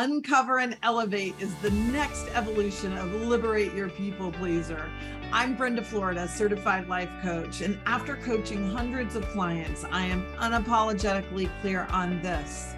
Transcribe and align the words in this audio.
Uncover 0.00 0.60
and 0.60 0.78
Elevate 0.82 1.34
is 1.38 1.54
the 1.56 1.72
next 1.92 2.26
evolution 2.32 2.96
of 2.96 3.12
Liberate 3.12 3.74
Your 3.74 3.90
People 3.90 4.32
Pleaser. 4.32 4.88
I'm 5.30 5.54
Brenda 5.54 5.84
Florida, 5.84 6.26
certified 6.26 6.88
life 6.88 7.10
coach, 7.20 7.60
and 7.60 7.78
after 7.84 8.16
coaching 8.16 8.70
hundreds 8.70 9.14
of 9.14 9.28
clients, 9.28 9.84
I 9.84 10.06
am 10.06 10.24
unapologetically 10.38 11.50
clear 11.60 11.86
on 11.90 12.22
this. 12.22 12.72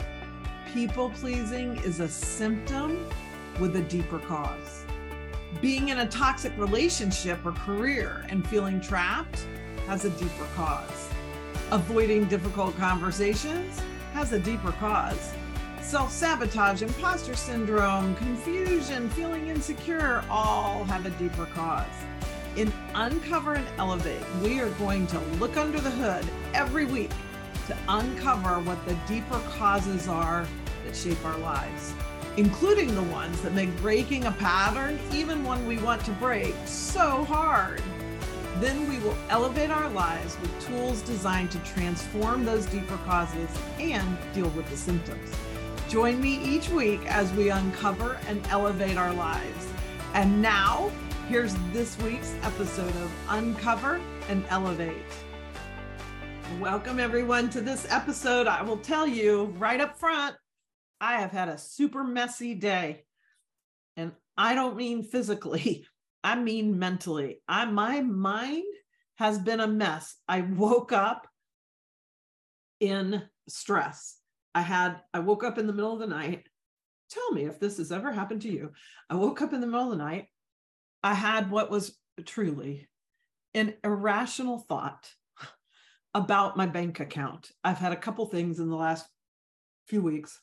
People 0.74 1.10
pleasing 1.10 1.76
is 1.84 2.00
a 2.00 2.08
symptom 2.08 3.06
with 3.60 3.76
a 3.76 3.82
deeper 3.82 4.18
cause. 4.18 4.84
Being 5.60 5.90
in 5.90 6.00
a 6.00 6.08
toxic 6.08 6.52
relationship 6.58 7.46
or 7.46 7.52
career 7.52 8.26
and 8.30 8.44
feeling 8.48 8.80
trapped 8.80 9.46
has 9.86 10.04
a 10.04 10.10
deeper 10.10 10.48
cause. 10.56 11.08
Avoiding 11.70 12.24
difficult 12.24 12.76
conversations 12.78 13.80
has 14.12 14.32
a 14.32 14.40
deeper 14.40 14.72
cause 14.72 15.32
self 15.92 16.10
sabotage, 16.10 16.80
imposter 16.80 17.36
syndrome, 17.36 18.16
confusion, 18.16 19.10
feeling 19.10 19.48
insecure 19.48 20.24
all 20.30 20.84
have 20.84 21.04
a 21.04 21.10
deeper 21.22 21.44
cause. 21.44 21.84
In 22.56 22.72
Uncover 22.94 23.56
and 23.56 23.66
Elevate, 23.76 24.24
we 24.42 24.58
are 24.60 24.70
going 24.70 25.06
to 25.08 25.18
look 25.38 25.58
under 25.58 25.78
the 25.82 25.90
hood 25.90 26.24
every 26.54 26.86
week 26.86 27.10
to 27.66 27.76
uncover 27.88 28.58
what 28.60 28.82
the 28.86 28.96
deeper 29.06 29.38
causes 29.50 30.08
are 30.08 30.46
that 30.86 30.96
shape 30.96 31.22
our 31.26 31.36
lives, 31.40 31.92
including 32.38 32.94
the 32.94 33.02
ones 33.02 33.42
that 33.42 33.52
make 33.52 33.76
breaking 33.82 34.24
a 34.24 34.32
pattern, 34.32 34.98
even 35.12 35.44
one 35.44 35.66
we 35.66 35.76
want 35.76 36.02
to 36.06 36.12
break, 36.12 36.54
so 36.64 37.22
hard. 37.24 37.82
Then 38.60 38.88
we 38.88 38.98
will 39.00 39.18
elevate 39.28 39.68
our 39.68 39.90
lives 39.90 40.38
with 40.40 40.66
tools 40.66 41.02
designed 41.02 41.50
to 41.50 41.58
transform 41.58 42.46
those 42.46 42.64
deeper 42.64 42.96
causes 43.04 43.50
and 43.78 44.16
deal 44.32 44.48
with 44.48 44.70
the 44.70 44.76
symptoms. 44.78 45.30
Join 45.92 46.22
me 46.22 46.42
each 46.42 46.70
week 46.70 47.04
as 47.04 47.30
we 47.34 47.50
uncover 47.50 48.18
and 48.26 48.42
elevate 48.46 48.96
our 48.96 49.12
lives. 49.12 49.68
And 50.14 50.40
now, 50.40 50.90
here's 51.28 51.54
this 51.70 51.98
week's 51.98 52.34
episode 52.44 52.88
of 52.88 53.12
Uncover 53.28 54.00
and 54.30 54.42
Elevate. 54.48 55.04
Welcome, 56.58 56.98
everyone, 56.98 57.50
to 57.50 57.60
this 57.60 57.86
episode. 57.90 58.46
I 58.46 58.62
will 58.62 58.78
tell 58.78 59.06
you 59.06 59.54
right 59.58 59.82
up 59.82 59.98
front, 59.98 60.34
I 60.98 61.20
have 61.20 61.30
had 61.30 61.50
a 61.50 61.58
super 61.58 62.02
messy 62.02 62.54
day. 62.54 63.04
And 63.98 64.12
I 64.34 64.54
don't 64.54 64.78
mean 64.78 65.02
physically, 65.02 65.86
I 66.24 66.36
mean 66.36 66.78
mentally. 66.78 67.42
I 67.46 67.66
my 67.66 68.00
mind 68.00 68.64
has 69.16 69.38
been 69.38 69.60
a 69.60 69.68
mess. 69.68 70.16
I 70.26 70.40
woke 70.40 70.90
up 70.90 71.28
in 72.80 73.24
stress. 73.46 74.21
I 74.54 74.62
had, 74.62 75.00
I 75.14 75.20
woke 75.20 75.44
up 75.44 75.58
in 75.58 75.66
the 75.66 75.72
middle 75.72 75.92
of 75.92 75.98
the 75.98 76.06
night. 76.06 76.46
Tell 77.10 77.32
me 77.32 77.44
if 77.44 77.58
this 77.58 77.78
has 77.78 77.92
ever 77.92 78.12
happened 78.12 78.42
to 78.42 78.50
you. 78.50 78.72
I 79.10 79.14
woke 79.16 79.42
up 79.42 79.52
in 79.52 79.60
the 79.60 79.66
middle 79.66 79.92
of 79.92 79.98
the 79.98 80.04
night. 80.04 80.26
I 81.02 81.14
had 81.14 81.50
what 81.50 81.70
was 81.70 81.96
truly 82.24 82.88
an 83.54 83.74
irrational 83.84 84.58
thought 84.58 85.10
about 86.14 86.56
my 86.56 86.66
bank 86.66 87.00
account. 87.00 87.50
I've 87.64 87.78
had 87.78 87.92
a 87.92 87.96
couple 87.96 88.26
things 88.26 88.60
in 88.60 88.68
the 88.68 88.76
last 88.76 89.06
few 89.86 90.02
weeks 90.02 90.40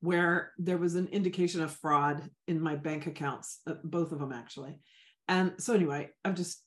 where 0.00 0.52
there 0.58 0.76
was 0.76 0.96
an 0.96 1.08
indication 1.08 1.62
of 1.62 1.72
fraud 1.72 2.22
in 2.46 2.60
my 2.60 2.76
bank 2.76 3.06
accounts, 3.06 3.60
uh, 3.66 3.74
both 3.82 4.12
of 4.12 4.18
them 4.18 4.32
actually. 4.32 4.78
And 5.28 5.54
so 5.58 5.74
anyway, 5.74 6.10
I've 6.24 6.34
just 6.34 6.62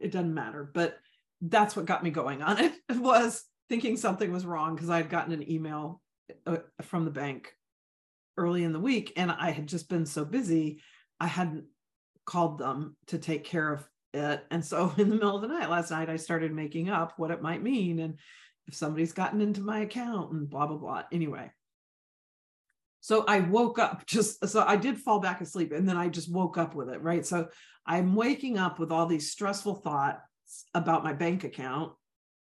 it 0.00 0.10
doesn't 0.10 0.34
matter, 0.34 0.68
but 0.72 0.98
that's 1.40 1.76
what 1.76 1.86
got 1.86 2.02
me 2.02 2.10
going 2.10 2.42
on 2.42 2.58
it 2.60 2.74
was 2.90 3.44
thinking 3.70 3.96
something 3.96 4.32
was 4.32 4.44
wrong 4.44 4.74
because 4.74 4.90
I 4.90 4.96
had 4.98 5.08
gotten 5.08 5.32
an 5.32 5.48
email 5.48 6.02
uh, 6.44 6.58
from 6.82 7.04
the 7.06 7.10
bank 7.10 7.54
early 8.36 8.64
in 8.64 8.72
the 8.72 8.80
week 8.80 9.12
and 9.16 9.30
I 9.30 9.52
had 9.52 9.68
just 9.68 9.88
been 9.88 10.04
so 10.04 10.24
busy, 10.24 10.82
I 11.20 11.28
hadn't 11.28 11.64
called 12.26 12.58
them 12.58 12.96
to 13.06 13.18
take 13.18 13.44
care 13.44 13.72
of 13.72 13.88
it. 14.12 14.44
And 14.50 14.64
so 14.64 14.92
in 14.98 15.08
the 15.08 15.14
middle 15.14 15.36
of 15.36 15.42
the 15.42 15.48
night 15.48 15.70
last 15.70 15.92
night, 15.92 16.10
I 16.10 16.16
started 16.16 16.52
making 16.52 16.90
up 16.90 17.14
what 17.16 17.30
it 17.30 17.42
might 17.42 17.62
mean 17.62 18.00
and 18.00 18.18
if 18.66 18.74
somebody's 18.74 19.12
gotten 19.12 19.40
into 19.40 19.62
my 19.62 19.80
account 19.80 20.32
and 20.32 20.50
blah, 20.50 20.66
blah, 20.66 20.76
blah. 20.76 21.04
Anyway. 21.12 21.50
So 23.00 23.24
I 23.26 23.40
woke 23.40 23.78
up 23.78 24.04
just 24.06 24.46
so 24.48 24.64
I 24.66 24.76
did 24.76 24.98
fall 24.98 25.20
back 25.20 25.40
asleep 25.40 25.70
and 25.70 25.88
then 25.88 25.96
I 25.96 26.08
just 26.08 26.30
woke 26.30 26.58
up 26.58 26.74
with 26.74 26.90
it, 26.90 27.02
right? 27.02 27.24
So 27.24 27.48
I'm 27.86 28.16
waking 28.16 28.58
up 28.58 28.80
with 28.80 28.90
all 28.90 29.06
these 29.06 29.30
stressful 29.30 29.76
thoughts 29.76 30.18
about 30.74 31.04
my 31.04 31.12
bank 31.12 31.44
account 31.44 31.92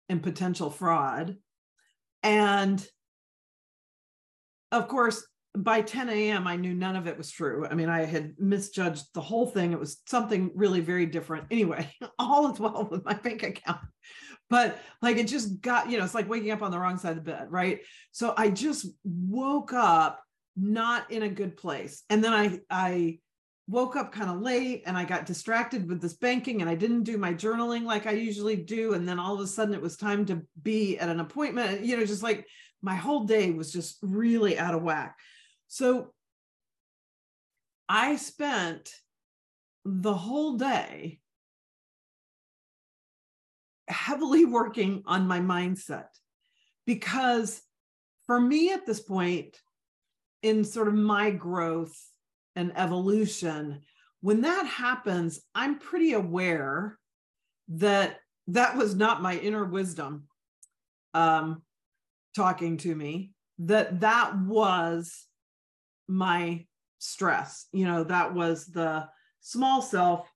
and 0.08 0.22
potential 0.22 0.70
fraud. 0.70 1.36
And 2.22 2.84
of 4.70 4.88
course, 4.88 5.26
by 5.56 5.82
10 5.82 6.08
a.m., 6.08 6.46
I 6.46 6.56
knew 6.56 6.74
none 6.74 6.96
of 6.96 7.06
it 7.06 7.18
was 7.18 7.30
true. 7.30 7.66
I 7.70 7.74
mean, 7.74 7.90
I 7.90 8.04
had 8.04 8.34
misjudged 8.38 9.04
the 9.12 9.20
whole 9.20 9.46
thing. 9.46 9.72
It 9.72 9.78
was 9.78 10.00
something 10.06 10.50
really 10.54 10.80
very 10.80 11.04
different. 11.04 11.46
Anyway, 11.50 11.90
all 12.18 12.50
is 12.52 12.58
well 12.58 12.88
with 12.90 13.04
my 13.04 13.14
bank 13.14 13.42
account. 13.42 13.80
But 14.48 14.78
like 15.00 15.16
it 15.16 15.28
just 15.28 15.60
got, 15.60 15.90
you 15.90 15.98
know, 15.98 16.04
it's 16.04 16.14
like 16.14 16.28
waking 16.28 16.50
up 16.50 16.62
on 16.62 16.70
the 16.70 16.78
wrong 16.78 16.98
side 16.98 17.16
of 17.16 17.24
the 17.24 17.30
bed, 17.30 17.46
right? 17.50 17.80
So 18.12 18.34
I 18.36 18.50
just 18.50 18.86
woke 19.04 19.72
up 19.72 20.22
not 20.56 21.10
in 21.10 21.22
a 21.22 21.28
good 21.28 21.56
place. 21.56 22.02
And 22.10 22.22
then 22.22 22.32
I 22.32 22.60
I 22.68 23.18
woke 23.72 23.96
up 23.96 24.12
kind 24.12 24.28
of 24.30 24.42
late 24.42 24.82
and 24.84 24.98
I 24.98 25.04
got 25.06 25.24
distracted 25.24 25.88
with 25.88 26.02
this 26.02 26.12
banking 26.12 26.60
and 26.60 26.68
I 26.68 26.74
didn't 26.74 27.04
do 27.04 27.16
my 27.16 27.32
journaling 27.32 27.84
like 27.84 28.06
I 28.06 28.10
usually 28.10 28.56
do. 28.56 28.92
And 28.92 29.08
then 29.08 29.18
all 29.18 29.34
of 29.34 29.40
a 29.40 29.46
sudden 29.46 29.72
it 29.72 29.80
was 29.80 29.96
time 29.96 30.26
to 30.26 30.42
be 30.62 30.98
at 30.98 31.08
an 31.08 31.20
appointment, 31.20 31.82
you 31.82 31.96
know, 31.96 32.04
just 32.04 32.22
like 32.22 32.46
my 32.82 32.94
whole 32.94 33.24
day 33.24 33.50
was 33.50 33.72
just 33.72 33.96
really 34.02 34.58
out 34.58 34.74
of 34.74 34.82
whack. 34.82 35.18
So 35.68 36.12
I 37.88 38.16
spent 38.16 38.92
the 39.86 40.14
whole 40.14 40.58
day 40.58 41.20
heavily 43.88 44.44
working 44.44 45.02
on 45.06 45.26
my 45.26 45.40
mindset 45.40 46.08
because 46.86 47.62
for 48.26 48.38
me 48.38 48.70
at 48.72 48.84
this 48.84 49.00
point 49.00 49.56
in 50.42 50.62
sort 50.62 50.88
of 50.88 50.94
my 50.94 51.30
growth 51.30 51.98
and 52.56 52.72
evolution, 52.76 53.82
when 54.20 54.42
that 54.42 54.66
happens, 54.66 55.40
I'm 55.54 55.78
pretty 55.78 56.12
aware 56.12 56.98
that 57.68 58.18
that 58.48 58.76
was 58.76 58.94
not 58.94 59.22
my 59.22 59.36
inner 59.36 59.64
wisdom 59.64 60.24
um, 61.14 61.62
talking 62.34 62.76
to 62.78 62.94
me, 62.94 63.32
that 63.58 64.00
that 64.00 64.38
was 64.38 65.26
my 66.08 66.66
stress. 66.98 67.66
You 67.72 67.86
know, 67.86 68.04
that 68.04 68.34
was 68.34 68.66
the 68.66 69.08
small 69.40 69.82
self 69.82 70.30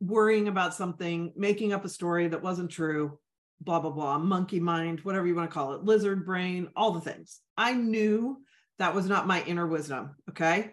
worrying 0.00 0.48
about 0.48 0.74
something, 0.74 1.32
making 1.36 1.72
up 1.72 1.84
a 1.84 1.88
story 1.88 2.28
that 2.28 2.42
wasn't 2.42 2.70
true, 2.70 3.18
blah, 3.60 3.80
blah, 3.80 3.90
blah, 3.90 4.18
monkey 4.18 4.60
mind, 4.60 5.00
whatever 5.00 5.26
you 5.26 5.34
want 5.34 5.50
to 5.50 5.54
call 5.54 5.72
it, 5.72 5.84
lizard 5.84 6.26
brain, 6.26 6.68
all 6.76 6.92
the 6.92 7.00
things. 7.00 7.40
I 7.56 7.74
knew 7.74 8.38
that 8.78 8.94
was 8.94 9.06
not 9.06 9.26
my 9.26 9.42
inner 9.44 9.66
wisdom. 9.66 10.16
Okay. 10.30 10.72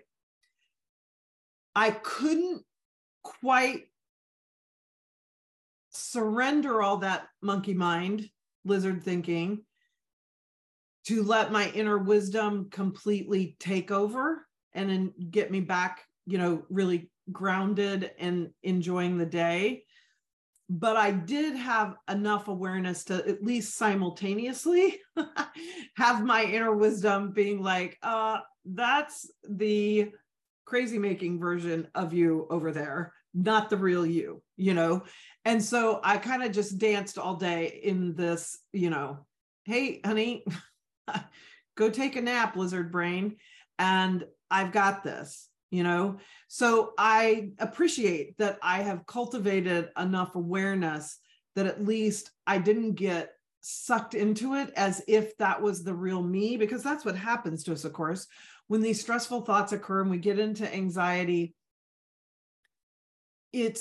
I 1.75 1.91
couldn't 1.91 2.63
quite 3.23 3.83
surrender 5.91 6.81
all 6.81 6.97
that 6.97 7.27
monkey 7.41 7.73
mind, 7.73 8.29
lizard 8.65 9.03
thinking, 9.03 9.63
to 11.05 11.23
let 11.23 11.51
my 11.51 11.69
inner 11.71 11.97
wisdom 11.97 12.69
completely 12.69 13.55
take 13.59 13.91
over 13.91 14.45
and 14.73 14.89
then 14.89 15.13
get 15.29 15.51
me 15.51 15.59
back, 15.59 16.05
you 16.25 16.37
know, 16.37 16.63
really 16.69 17.09
grounded 17.31 18.11
and 18.19 18.49
enjoying 18.63 19.17
the 19.17 19.25
day 19.25 19.83
but 20.73 20.95
I 20.95 21.11
did 21.11 21.57
have 21.57 21.95
enough 22.09 22.47
awareness 22.47 23.03
to 23.05 23.15
at 23.27 23.43
least 23.43 23.75
simultaneously 23.75 25.01
have 25.97 26.23
my 26.23 26.45
inner 26.45 26.73
wisdom 26.73 27.33
being 27.33 27.61
like, 27.61 27.97
uh, 28.01 28.39
that's 28.63 29.29
the 29.49 30.11
crazy 30.63 30.97
making 30.97 31.41
version 31.41 31.89
of 31.93 32.13
you 32.13 32.47
over 32.49 32.71
there, 32.71 33.11
not 33.33 33.69
the 33.69 33.75
real 33.75 34.05
you, 34.05 34.41
you 34.55 34.73
know? 34.73 35.03
And 35.43 35.61
so 35.61 35.99
I 36.05 36.17
kind 36.17 36.41
of 36.41 36.53
just 36.53 36.77
danced 36.77 37.17
all 37.17 37.35
day 37.35 37.81
in 37.83 38.15
this, 38.15 38.57
you 38.71 38.89
know, 38.89 39.25
hey, 39.65 39.99
honey, 40.05 40.45
go 41.75 41.89
take 41.89 42.15
a 42.15 42.21
nap, 42.21 42.55
lizard 42.55 42.93
brain, 42.93 43.35
and 43.77 44.23
I've 44.49 44.71
got 44.71 45.03
this 45.03 45.49
you 45.71 45.83
know 45.83 46.17
so 46.47 46.93
i 46.97 47.49
appreciate 47.59 48.37
that 48.37 48.59
i 48.61 48.81
have 48.81 49.05
cultivated 49.05 49.89
enough 49.97 50.35
awareness 50.35 51.17
that 51.55 51.65
at 51.65 51.83
least 51.83 52.31
i 52.45 52.57
didn't 52.57 52.93
get 52.93 53.31
sucked 53.61 54.15
into 54.15 54.55
it 54.55 54.71
as 54.75 55.03
if 55.07 55.35
that 55.37 55.61
was 55.61 55.83
the 55.83 55.93
real 55.93 56.21
me 56.21 56.57
because 56.57 56.83
that's 56.83 57.05
what 57.05 57.15
happens 57.15 57.63
to 57.63 57.71
us 57.71 57.85
of 57.85 57.93
course 57.93 58.27
when 58.67 58.81
these 58.81 59.01
stressful 59.01 59.41
thoughts 59.41 59.71
occur 59.71 60.01
and 60.01 60.09
we 60.11 60.17
get 60.17 60.39
into 60.39 60.71
anxiety 60.73 61.53
it 63.53 63.79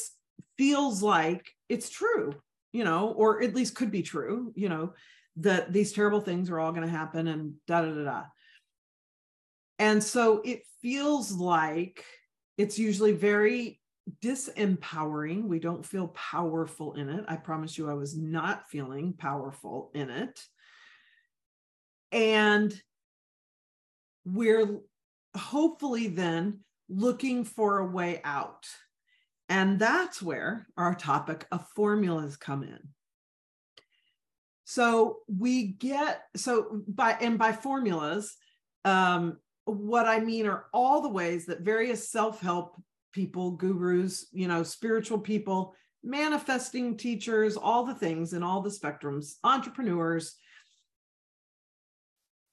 feels 0.56 1.02
like 1.02 1.50
it's 1.68 1.88
true 1.88 2.34
you 2.72 2.84
know 2.84 3.08
or 3.12 3.42
at 3.42 3.54
least 3.54 3.74
could 3.74 3.90
be 3.90 4.02
true 4.02 4.52
you 4.54 4.68
know 4.68 4.92
that 5.36 5.72
these 5.72 5.92
terrible 5.92 6.20
things 6.20 6.50
are 6.50 6.60
all 6.60 6.72
going 6.72 6.86
to 6.86 6.88
happen 6.88 7.26
and 7.28 7.54
da 7.66 7.82
da 7.82 7.92
da 7.92 8.04
da. 8.04 8.22
And 9.78 10.02
so 10.02 10.42
it 10.44 10.62
feels 10.80 11.32
like 11.32 12.04
it's 12.56 12.78
usually 12.78 13.12
very 13.12 13.80
disempowering. 14.22 15.44
We 15.44 15.58
don't 15.58 15.84
feel 15.84 16.08
powerful 16.08 16.94
in 16.94 17.08
it. 17.08 17.24
I 17.28 17.36
promise 17.36 17.78
you, 17.78 17.88
I 17.88 17.94
was 17.94 18.16
not 18.16 18.68
feeling 18.68 19.12
powerful 19.12 19.90
in 19.94 20.10
it. 20.10 20.40
And 22.12 22.74
we're 24.24 24.80
hopefully 25.36 26.08
then 26.08 26.60
looking 26.88 27.44
for 27.44 27.78
a 27.78 27.86
way 27.86 28.20
out. 28.24 28.66
And 29.48 29.78
that's 29.78 30.20
where 30.20 30.66
our 30.76 30.94
topic 30.94 31.46
of 31.50 31.68
formulas 31.74 32.36
come 32.36 32.62
in. 32.62 32.80
So 34.64 35.18
we 35.26 35.66
get, 35.66 36.22
so 36.36 36.82
by, 36.86 37.16
and 37.20 37.38
by 37.38 37.52
formulas, 37.52 38.36
um, 38.84 39.38
what 39.70 40.06
I 40.06 40.20
mean 40.20 40.46
are 40.46 40.66
all 40.72 41.00
the 41.00 41.08
ways 41.08 41.46
that 41.46 41.60
various 41.60 42.08
self 42.08 42.40
help 42.40 42.80
people, 43.12 43.52
gurus, 43.52 44.26
you 44.32 44.48
know, 44.48 44.62
spiritual 44.62 45.18
people, 45.18 45.74
manifesting 46.02 46.96
teachers, 46.96 47.56
all 47.56 47.84
the 47.84 47.94
things 47.94 48.32
in 48.32 48.42
all 48.42 48.62
the 48.62 48.70
spectrums, 48.70 49.34
entrepreneurs, 49.44 50.36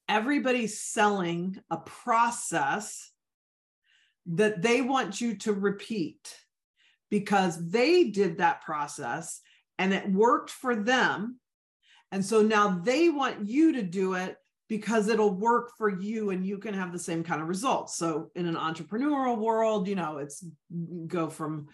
everybody's 0.08 0.80
selling 0.80 1.56
a 1.70 1.76
process 1.78 3.10
that 4.26 4.62
they 4.62 4.80
want 4.80 5.20
you 5.20 5.36
to 5.36 5.52
repeat 5.52 6.36
because 7.10 7.70
they 7.70 8.04
did 8.04 8.38
that 8.38 8.62
process 8.62 9.40
and 9.78 9.94
it 9.94 10.10
worked 10.10 10.50
for 10.50 10.74
them. 10.74 11.38
And 12.10 12.24
so 12.24 12.42
now 12.42 12.80
they 12.84 13.08
want 13.08 13.46
you 13.46 13.72
to 13.74 13.82
do 13.82 14.14
it 14.14 14.36
because 14.68 15.08
it'll 15.08 15.34
work 15.34 15.72
for 15.78 15.88
you 15.88 16.30
and 16.30 16.46
you 16.46 16.58
can 16.58 16.74
have 16.74 16.92
the 16.92 16.98
same 16.98 17.24
kind 17.24 17.40
of 17.40 17.48
results. 17.48 17.96
So 17.96 18.30
in 18.34 18.46
an 18.46 18.54
entrepreneurial 18.54 19.38
world, 19.38 19.88
you 19.88 19.94
know, 19.94 20.18
it's 20.18 20.44
go 21.06 21.28
from 21.28 21.68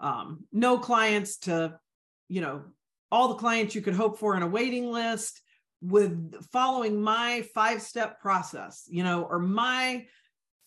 um, 0.00 0.44
no 0.52 0.78
clients 0.78 1.38
to, 1.38 1.78
you 2.28 2.40
know, 2.40 2.62
all 3.12 3.28
the 3.28 3.34
clients 3.34 3.74
you 3.74 3.82
could 3.82 3.94
hope 3.94 4.18
for 4.18 4.36
in 4.36 4.42
a 4.42 4.48
waiting 4.48 4.90
list 4.90 5.40
with 5.80 6.34
following 6.50 7.00
my 7.00 7.46
five 7.54 7.80
step 7.80 8.20
process, 8.20 8.84
you 8.88 9.04
know, 9.04 9.22
or 9.22 9.38
my 9.38 10.04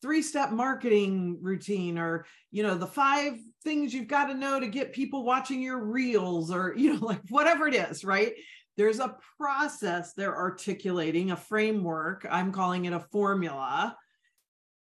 three 0.01 0.21
step 0.21 0.51
marketing 0.51 1.37
routine 1.41 1.97
or 1.97 2.25
you 2.51 2.63
know 2.63 2.75
the 2.75 2.87
five 2.87 3.33
things 3.63 3.93
you've 3.93 4.07
got 4.07 4.27
to 4.27 4.33
know 4.35 4.59
to 4.59 4.67
get 4.67 4.93
people 4.93 5.23
watching 5.23 5.61
your 5.61 5.83
reels 5.83 6.51
or 6.51 6.73
you 6.77 6.93
know 6.93 7.05
like 7.05 7.21
whatever 7.29 7.67
it 7.67 7.75
is 7.75 8.05
right 8.05 8.33
there's 8.77 8.99
a 8.99 9.17
process 9.37 10.13
they're 10.13 10.37
articulating, 10.37 11.31
a 11.31 11.35
framework. 11.35 12.25
I'm 12.29 12.51
calling 12.51 12.85
it 12.85 12.93
a 12.93 12.99
formula 12.99 13.97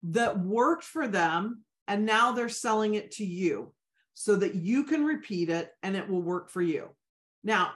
that 0.03 0.39
worked 0.39 0.85
for 0.85 1.07
them. 1.07 1.63
And 1.87 2.05
now 2.05 2.31
they're 2.31 2.49
selling 2.49 2.93
it 2.93 3.11
to 3.13 3.25
you 3.25 3.73
so 4.13 4.37
that 4.37 4.55
you 4.55 4.85
can 4.85 5.03
repeat 5.03 5.49
it 5.49 5.71
and 5.83 5.95
it 5.95 6.07
will 6.07 6.21
work 6.21 6.49
for 6.49 6.61
you. 6.61 6.89
Now, 7.43 7.71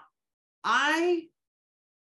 I, 0.64 1.24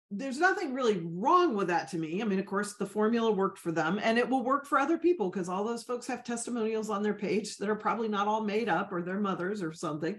there's 0.09 0.39
nothing 0.39 0.73
really 0.73 0.99
wrong 1.03 1.55
with 1.55 1.67
that 1.67 1.89
to 1.89 1.97
me. 1.97 2.21
I 2.21 2.25
mean, 2.25 2.39
of 2.39 2.45
course, 2.47 2.73
the 2.73 2.87
formula 2.87 3.31
worked 3.31 3.59
for 3.59 3.71
them 3.71 3.99
and 4.01 4.17
it 4.17 4.27
will 4.27 4.43
work 4.43 4.65
for 4.65 4.79
other 4.79 4.97
people 4.97 5.29
because 5.29 5.47
all 5.47 5.63
those 5.63 5.83
folks 5.83 6.07
have 6.07 6.23
testimonials 6.23 6.89
on 6.89 7.03
their 7.03 7.13
page 7.13 7.57
that 7.57 7.69
are 7.69 7.75
probably 7.75 8.07
not 8.07 8.27
all 8.27 8.41
made 8.41 8.67
up 8.67 8.91
or 8.91 9.03
their 9.03 9.19
mothers 9.19 9.61
or 9.61 9.73
something 9.73 10.17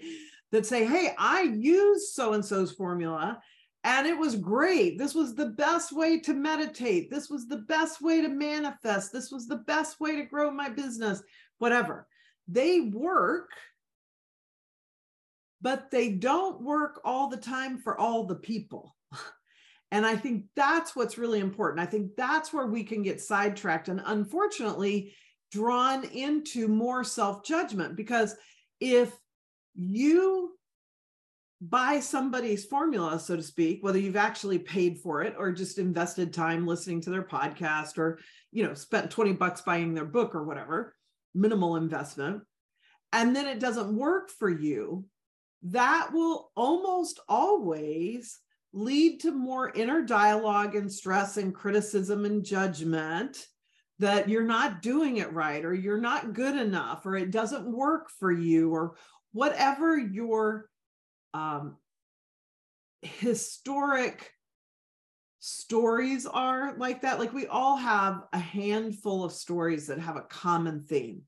that 0.52 0.66
say, 0.66 0.84
Hey, 0.84 1.14
I 1.18 1.42
use 1.42 2.12
so 2.12 2.34
and 2.34 2.44
so's 2.44 2.70
formula 2.70 3.40
and 3.84 4.06
it 4.06 4.16
was 4.16 4.36
great. 4.36 4.98
This 4.98 5.14
was 5.14 5.34
the 5.34 5.46
best 5.46 5.92
way 5.92 6.20
to 6.20 6.34
meditate. 6.34 7.10
This 7.10 7.28
was 7.28 7.48
the 7.48 7.58
best 7.58 8.00
way 8.00 8.22
to 8.22 8.28
manifest. 8.28 9.12
This 9.12 9.30
was 9.30 9.48
the 9.48 9.56
best 9.56 10.00
way 10.00 10.16
to 10.16 10.24
grow 10.24 10.50
my 10.50 10.68
business, 10.68 11.22
whatever. 11.58 12.06
They 12.46 12.80
work, 12.80 13.50
but 15.60 15.90
they 15.90 16.10
don't 16.10 16.62
work 16.62 17.00
all 17.04 17.28
the 17.28 17.36
time 17.36 17.78
for 17.78 17.98
all 17.98 18.24
the 18.24 18.36
people. 18.36 18.96
And 19.92 20.06
I 20.06 20.16
think 20.16 20.46
that's 20.56 20.96
what's 20.96 21.18
really 21.18 21.38
important. 21.38 21.78
I 21.78 21.84
think 21.84 22.16
that's 22.16 22.50
where 22.50 22.66
we 22.66 22.82
can 22.82 23.02
get 23.02 23.20
sidetracked 23.20 23.88
and 23.88 24.00
unfortunately 24.06 25.14
drawn 25.50 26.04
into 26.04 26.66
more 26.66 27.04
self 27.04 27.44
judgment 27.44 27.94
because 27.94 28.34
if 28.80 29.12
you 29.74 30.54
buy 31.68 32.00
somebody's 32.00 32.64
formula, 32.64 33.20
so 33.20 33.36
to 33.36 33.42
speak, 33.42 33.82
whether 33.82 33.98
you've 33.98 34.16
actually 34.16 34.58
paid 34.58 34.98
for 34.98 35.22
it 35.22 35.34
or 35.38 35.52
just 35.52 35.78
invested 35.78 36.32
time 36.32 36.66
listening 36.66 37.00
to 37.00 37.10
their 37.10 37.22
podcast 37.22 37.98
or, 37.98 38.18
you 38.50 38.64
know, 38.64 38.74
spent 38.74 39.12
20 39.12 39.34
bucks 39.34 39.60
buying 39.60 39.94
their 39.94 40.04
book 40.04 40.34
or 40.34 40.42
whatever, 40.42 40.94
minimal 41.34 41.76
investment, 41.76 42.42
and 43.12 43.36
then 43.36 43.46
it 43.46 43.60
doesn't 43.60 43.96
work 43.96 44.30
for 44.30 44.48
you, 44.48 45.04
that 45.62 46.08
will 46.12 46.50
almost 46.56 47.20
always 47.28 48.40
lead 48.72 49.20
to 49.20 49.30
more 49.30 49.70
inner 49.70 50.02
dialogue 50.02 50.74
and 50.74 50.90
stress 50.90 51.36
and 51.36 51.54
criticism 51.54 52.24
and 52.24 52.44
judgment 52.44 53.46
that 54.00 54.28
you're 54.28 54.42
not 54.42 54.82
doing 54.82 55.18
it 55.18 55.32
right 55.32 55.64
or 55.64 55.72
you're 55.72 56.00
not 56.00 56.32
good 56.32 56.56
enough 56.56 57.06
or 57.06 57.14
it 57.14 57.30
doesn't 57.30 57.70
work 57.70 58.10
for 58.18 58.32
you 58.32 58.74
or 58.74 58.96
whatever 59.32 59.96
your 59.96 60.68
um, 61.34 61.76
historic 63.02 64.32
stories 65.40 66.24
are 66.24 66.74
like 66.76 67.02
that. 67.02 67.18
Like 67.18 67.32
we 67.32 67.46
all 67.46 67.76
have 67.76 68.22
a 68.32 68.38
handful 68.38 69.24
of 69.24 69.32
stories 69.32 69.88
that 69.88 69.98
have 69.98 70.16
a 70.16 70.22
common 70.22 70.84
theme. 70.84 71.22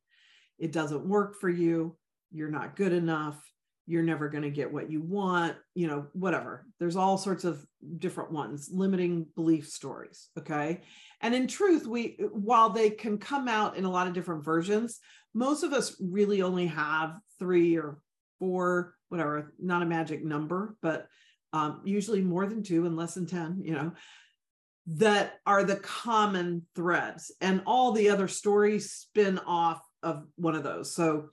It 0.59 0.73
doesn't 0.73 1.07
work 1.07 1.41
for 1.41 1.49
you. 1.49 1.97
You're 2.31 2.51
not 2.51 2.77
good 2.77 2.93
enough. 2.93 3.41
You're 3.87 4.03
never 4.03 4.29
going 4.29 4.45
to 4.45 4.51
get 4.51 4.73
what 4.73 4.91
you 4.91 5.03
want, 5.03 5.57
you 5.75 5.89
know, 5.89 6.07
whatever. 6.13 6.65
There's 6.79 6.97
all 6.97 7.19
sorts 7.19 7.45
of 7.45 7.67
different 7.99 8.33
ones, 8.33 8.71
limiting 8.73 9.27
belief 9.35 9.69
stories. 9.69 10.29
Okay. 10.39 10.81
And 11.21 11.35
in 11.35 11.47
truth, 11.49 11.87
we, 11.87 12.17
while 12.33 12.71
they 12.71 12.91
can 12.91 13.19
come 13.19 13.47
out 13.47 13.77
in 13.77 13.85
a 13.85 13.91
lot 13.91 14.07
of 14.07 14.15
different 14.15 14.45
versions, 14.45 15.01
most 15.35 15.65
of 15.65 15.73
us 15.73 15.97
really 16.01 16.41
only 16.41 16.67
have 16.67 17.19
three 17.39 17.77
or 17.77 17.99
four 18.39 18.95
whatever, 19.15 19.55
not 19.61 19.83
a 19.83 19.87
magic 19.87 20.25
number, 20.25 20.77
but 20.83 21.07
um, 21.53 21.83
usually 21.85 22.21
more 22.21 22.47
than 22.47 22.65
two 22.65 22.85
and 22.85 22.97
less 22.97 23.15
than 23.15 23.27
10, 23.27 23.63
you 23.65 23.73
know, 23.73 23.93
that 24.87 25.35
are 25.47 25.63
the 25.63 25.77
common 25.77 26.67
threads. 26.75 27.31
And 27.41 27.63
all 27.65 27.93
the 27.93 28.11
other 28.11 28.27
stories 28.27 28.91
spin 28.91 29.39
off 29.47 29.81
of 30.03 30.27
one 30.35 30.57
of 30.57 30.65
those. 30.65 30.93
So 30.93 31.31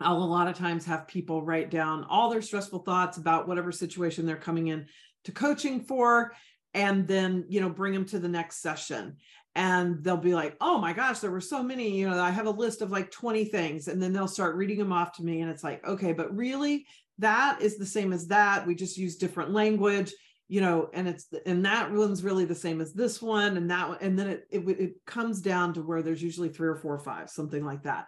I'll 0.00 0.16
a 0.16 0.24
lot 0.24 0.48
of 0.48 0.56
times 0.56 0.86
have 0.86 1.06
people 1.06 1.42
write 1.42 1.70
down 1.70 2.04
all 2.04 2.30
their 2.30 2.40
stressful 2.40 2.80
thoughts 2.80 3.18
about 3.18 3.46
whatever 3.46 3.70
situation 3.70 4.24
they're 4.24 4.36
coming 4.36 4.68
in 4.68 4.86
to 5.24 5.32
coaching 5.32 5.80
for 5.80 6.32
and 6.74 7.06
then 7.06 7.44
you 7.48 7.60
know 7.60 7.68
bring 7.68 7.92
them 7.92 8.06
to 8.06 8.18
the 8.18 8.28
next 8.28 8.62
session 8.62 9.16
and 9.54 10.02
they'll 10.02 10.16
be 10.16 10.34
like 10.34 10.56
oh 10.60 10.78
my 10.78 10.92
gosh 10.92 11.18
there 11.18 11.30
were 11.30 11.40
so 11.40 11.62
many 11.62 11.98
you 11.98 12.08
know 12.08 12.18
i 12.20 12.30
have 12.30 12.46
a 12.46 12.50
list 12.50 12.80
of 12.80 12.90
like 12.90 13.10
20 13.10 13.44
things 13.44 13.88
and 13.88 14.02
then 14.02 14.12
they'll 14.12 14.28
start 14.28 14.56
reading 14.56 14.78
them 14.78 14.92
off 14.92 15.12
to 15.12 15.22
me 15.22 15.40
and 15.40 15.50
it's 15.50 15.64
like 15.64 15.86
okay 15.86 16.12
but 16.12 16.34
really 16.34 16.86
that 17.18 17.60
is 17.60 17.76
the 17.76 17.86
same 17.86 18.12
as 18.12 18.26
that 18.28 18.66
we 18.66 18.74
just 18.74 18.96
use 18.96 19.16
different 19.16 19.52
language 19.52 20.12
you 20.52 20.60
know 20.60 20.90
and 20.92 21.08
it's 21.08 21.28
and 21.46 21.64
that 21.64 21.90
one's 21.90 22.22
really 22.22 22.44
the 22.44 22.54
same 22.54 22.82
as 22.82 22.92
this 22.92 23.22
one 23.22 23.56
and 23.56 23.70
that 23.70 23.88
one 23.88 23.98
and 24.02 24.18
then 24.18 24.28
it, 24.28 24.46
it 24.50 24.68
it 24.68 24.92
comes 25.06 25.40
down 25.40 25.72
to 25.72 25.80
where 25.80 26.02
there's 26.02 26.22
usually 26.22 26.50
three 26.50 26.68
or 26.68 26.76
four 26.76 26.92
or 26.92 26.98
five 26.98 27.30
something 27.30 27.64
like 27.64 27.84
that. 27.84 28.06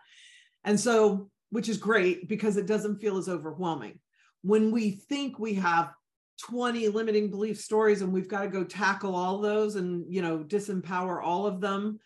And 0.63 0.79
so 0.79 1.31
which 1.49 1.71
is 1.71 1.79
great 1.79 2.29
because 2.29 2.59
it 2.59 2.67
doesn't 2.67 3.01
feel 3.01 3.17
as 3.17 3.31
overwhelming. 3.31 3.99
When 4.43 4.73
we 4.73 4.91
think 4.91 5.39
we 5.39 5.55
have 5.55 5.91
20 6.43 6.89
limiting 6.89 7.31
belief 7.31 7.61
stories 7.61 8.03
and 8.03 8.13
we've 8.13 8.29
got 8.29 8.43
to 8.43 8.49
go 8.49 8.65
tackle 8.65 9.15
all 9.15 9.39
those 9.39 9.77
and 9.77 10.05
you 10.13 10.21
know 10.21 10.39
disempower 10.39 11.23
all 11.23 11.47
of 11.47 11.61
them 11.61 11.99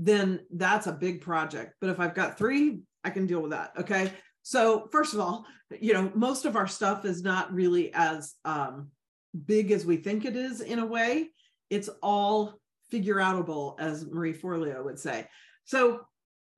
then 0.00 0.40
that's 0.54 0.86
a 0.86 0.92
big 0.92 1.20
project. 1.20 1.74
But 1.80 1.90
if 1.90 2.00
i've 2.00 2.14
got 2.14 2.38
three 2.38 2.80
i 3.04 3.10
can 3.10 3.26
deal 3.26 3.40
with 3.40 3.52
that 3.52 3.72
okay? 3.78 4.12
So 4.42 4.88
first 4.90 5.14
of 5.14 5.20
all 5.20 5.46
you 5.80 5.92
know 5.92 6.10
most 6.14 6.44
of 6.44 6.56
our 6.56 6.66
stuff 6.66 7.04
is 7.04 7.22
not 7.22 7.52
really 7.52 7.92
as 7.94 8.34
um, 8.44 8.90
big 9.46 9.70
as 9.70 9.84
we 9.84 9.96
think 9.96 10.24
it 10.24 10.36
is 10.36 10.60
in 10.60 10.78
a 10.78 10.86
way. 10.86 11.30
It's 11.70 11.90
all 12.02 12.58
figure 12.90 13.16
outable 13.16 13.78
as 13.78 14.06
marie 14.06 14.32
forleo 14.32 14.82
would 14.84 14.98
say. 14.98 15.28
So 15.64 16.00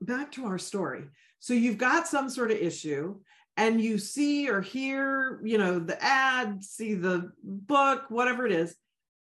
back 0.01 0.33
to 0.33 0.47
our 0.47 0.59
story. 0.59 1.05
So 1.41 1.55
you've 1.55 1.79
got 1.79 2.07
some 2.07 2.31
sort 2.31 2.51
of 2.51 2.59
issue 2.59 3.19
and 3.57 3.81
you 3.81 3.99
see 3.99 4.49
or 4.49 4.61
hear, 4.61 5.41
you 5.45 5.59
know, 5.59 5.79
the 5.79 6.03
ad, 6.03 6.65
see 6.65 6.95
the 6.95 7.33
book, 7.43 8.05
whatever 8.09 8.47
it 8.47 8.53
is, 8.53 8.75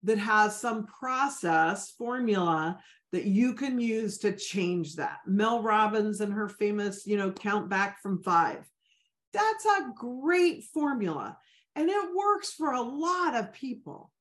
that 0.03 0.19
has 0.19 0.59
some 0.59 0.85
process 0.85 1.91
formula 1.91 2.79
that 3.11 3.25
you 3.25 3.53
can 3.53 3.79
use 3.79 4.17
to 4.19 4.35
change 4.35 4.95
that. 4.95 5.19
Mel 5.25 5.61
Robbins 5.63 6.21
and 6.21 6.33
her 6.33 6.49
famous, 6.49 7.07
you 7.07 7.17
know, 7.17 7.31
count 7.31 7.69
back 7.69 8.01
from 8.01 8.21
five. 8.21 8.69
That's 9.33 9.65
a 9.65 9.91
great 9.95 10.65
formula 10.65 11.37
and 11.75 11.89
it 11.89 12.15
works 12.15 12.51
for 12.51 12.73
a 12.73 12.81
lot 12.81 13.35
of 13.35 13.53
people. 13.53 14.11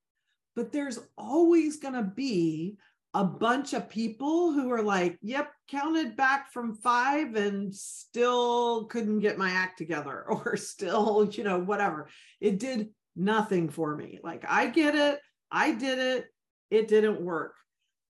but 0.54 0.72
there's 0.72 0.98
always 1.18 1.76
going 1.76 1.94
to 1.94 2.02
be 2.02 2.78
a 3.14 3.24
bunch 3.24 3.72
of 3.72 3.88
people 3.88 4.52
who 4.52 4.70
are 4.70 4.82
like, 4.82 5.18
yep, 5.22 5.50
counted 5.68 6.16
back 6.16 6.52
from 6.52 6.74
five 6.74 7.34
and 7.34 7.74
still 7.74 8.84
couldn't 8.84 9.20
get 9.20 9.38
my 9.38 9.50
act 9.50 9.78
together, 9.78 10.24
or 10.28 10.56
still, 10.56 11.28
you 11.32 11.44
know, 11.44 11.58
whatever. 11.58 12.08
It 12.40 12.58
did 12.58 12.90
nothing 13.14 13.68
for 13.70 13.96
me. 13.96 14.18
Like, 14.22 14.44
I 14.48 14.66
get 14.66 14.94
it. 14.94 15.20
I 15.50 15.72
did 15.72 15.98
it. 15.98 16.26
It 16.70 16.88
didn't 16.88 17.20
work. 17.20 17.54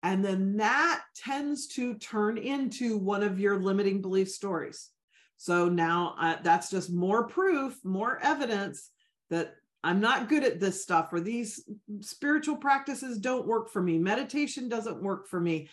And 0.02 0.24
then 0.24 0.58
that 0.58 1.02
tends 1.16 1.68
to 1.70 1.96
turn 1.96 2.38
into 2.38 2.98
one 2.98 3.24
of 3.24 3.40
your 3.40 3.60
limiting 3.60 4.02
belief 4.02 4.30
stories. 4.30 4.90
So 5.38 5.68
now 5.68 6.16
uh, 6.20 6.36
that's 6.44 6.70
just 6.70 6.92
more 6.92 7.28
proof, 7.28 7.76
more 7.84 8.20
evidence 8.22 8.92
that 9.30 9.56
I'm 9.86 10.00
not 10.00 10.30
good 10.30 10.44
at 10.44 10.60
this 10.60 10.82
stuff, 10.82 11.14
or 11.14 11.20
these 11.20 11.64
spiritual 12.02 12.58
practices 12.58 13.20
don't 13.20 13.46
work 13.46 13.70
for 13.70 13.84
me. 13.84 14.00
Meditation 14.00 14.68
doesn't 14.68 15.04
work 15.04 15.28
for 15.28 15.40
me. 15.40 15.70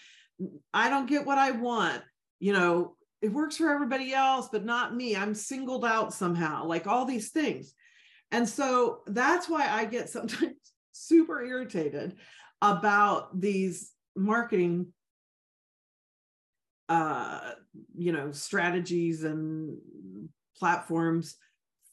I 0.74 0.90
don't 0.90 1.08
get 1.08 1.24
what 1.24 1.38
I 1.38 1.52
want. 1.52 2.02
You 2.38 2.52
know, 2.52 2.96
it 3.22 3.32
works 3.32 3.56
for 3.56 3.70
everybody 3.70 4.12
else, 4.12 4.50
but 4.52 4.66
not 4.66 4.94
me. 4.94 5.16
I'm 5.16 5.34
singled 5.34 5.86
out 5.86 6.12
somehow, 6.12 6.66
like 6.66 6.86
all 6.86 7.06
these 7.06 7.30
things. 7.30 7.72
And 8.30 8.46
so 8.46 9.00
that's 9.06 9.48
why 9.48 9.66
I 9.66 9.86
get 9.86 10.10
sometimes 10.10 10.56
super 10.92 11.42
irritated 11.42 12.16
about 12.60 13.40
these 13.40 13.92
marketing 14.14 14.88
uh 16.90 17.52
you 17.96 18.12
know 18.12 18.30
strategies 18.30 19.24
and 19.24 19.78
platforms 20.58 21.36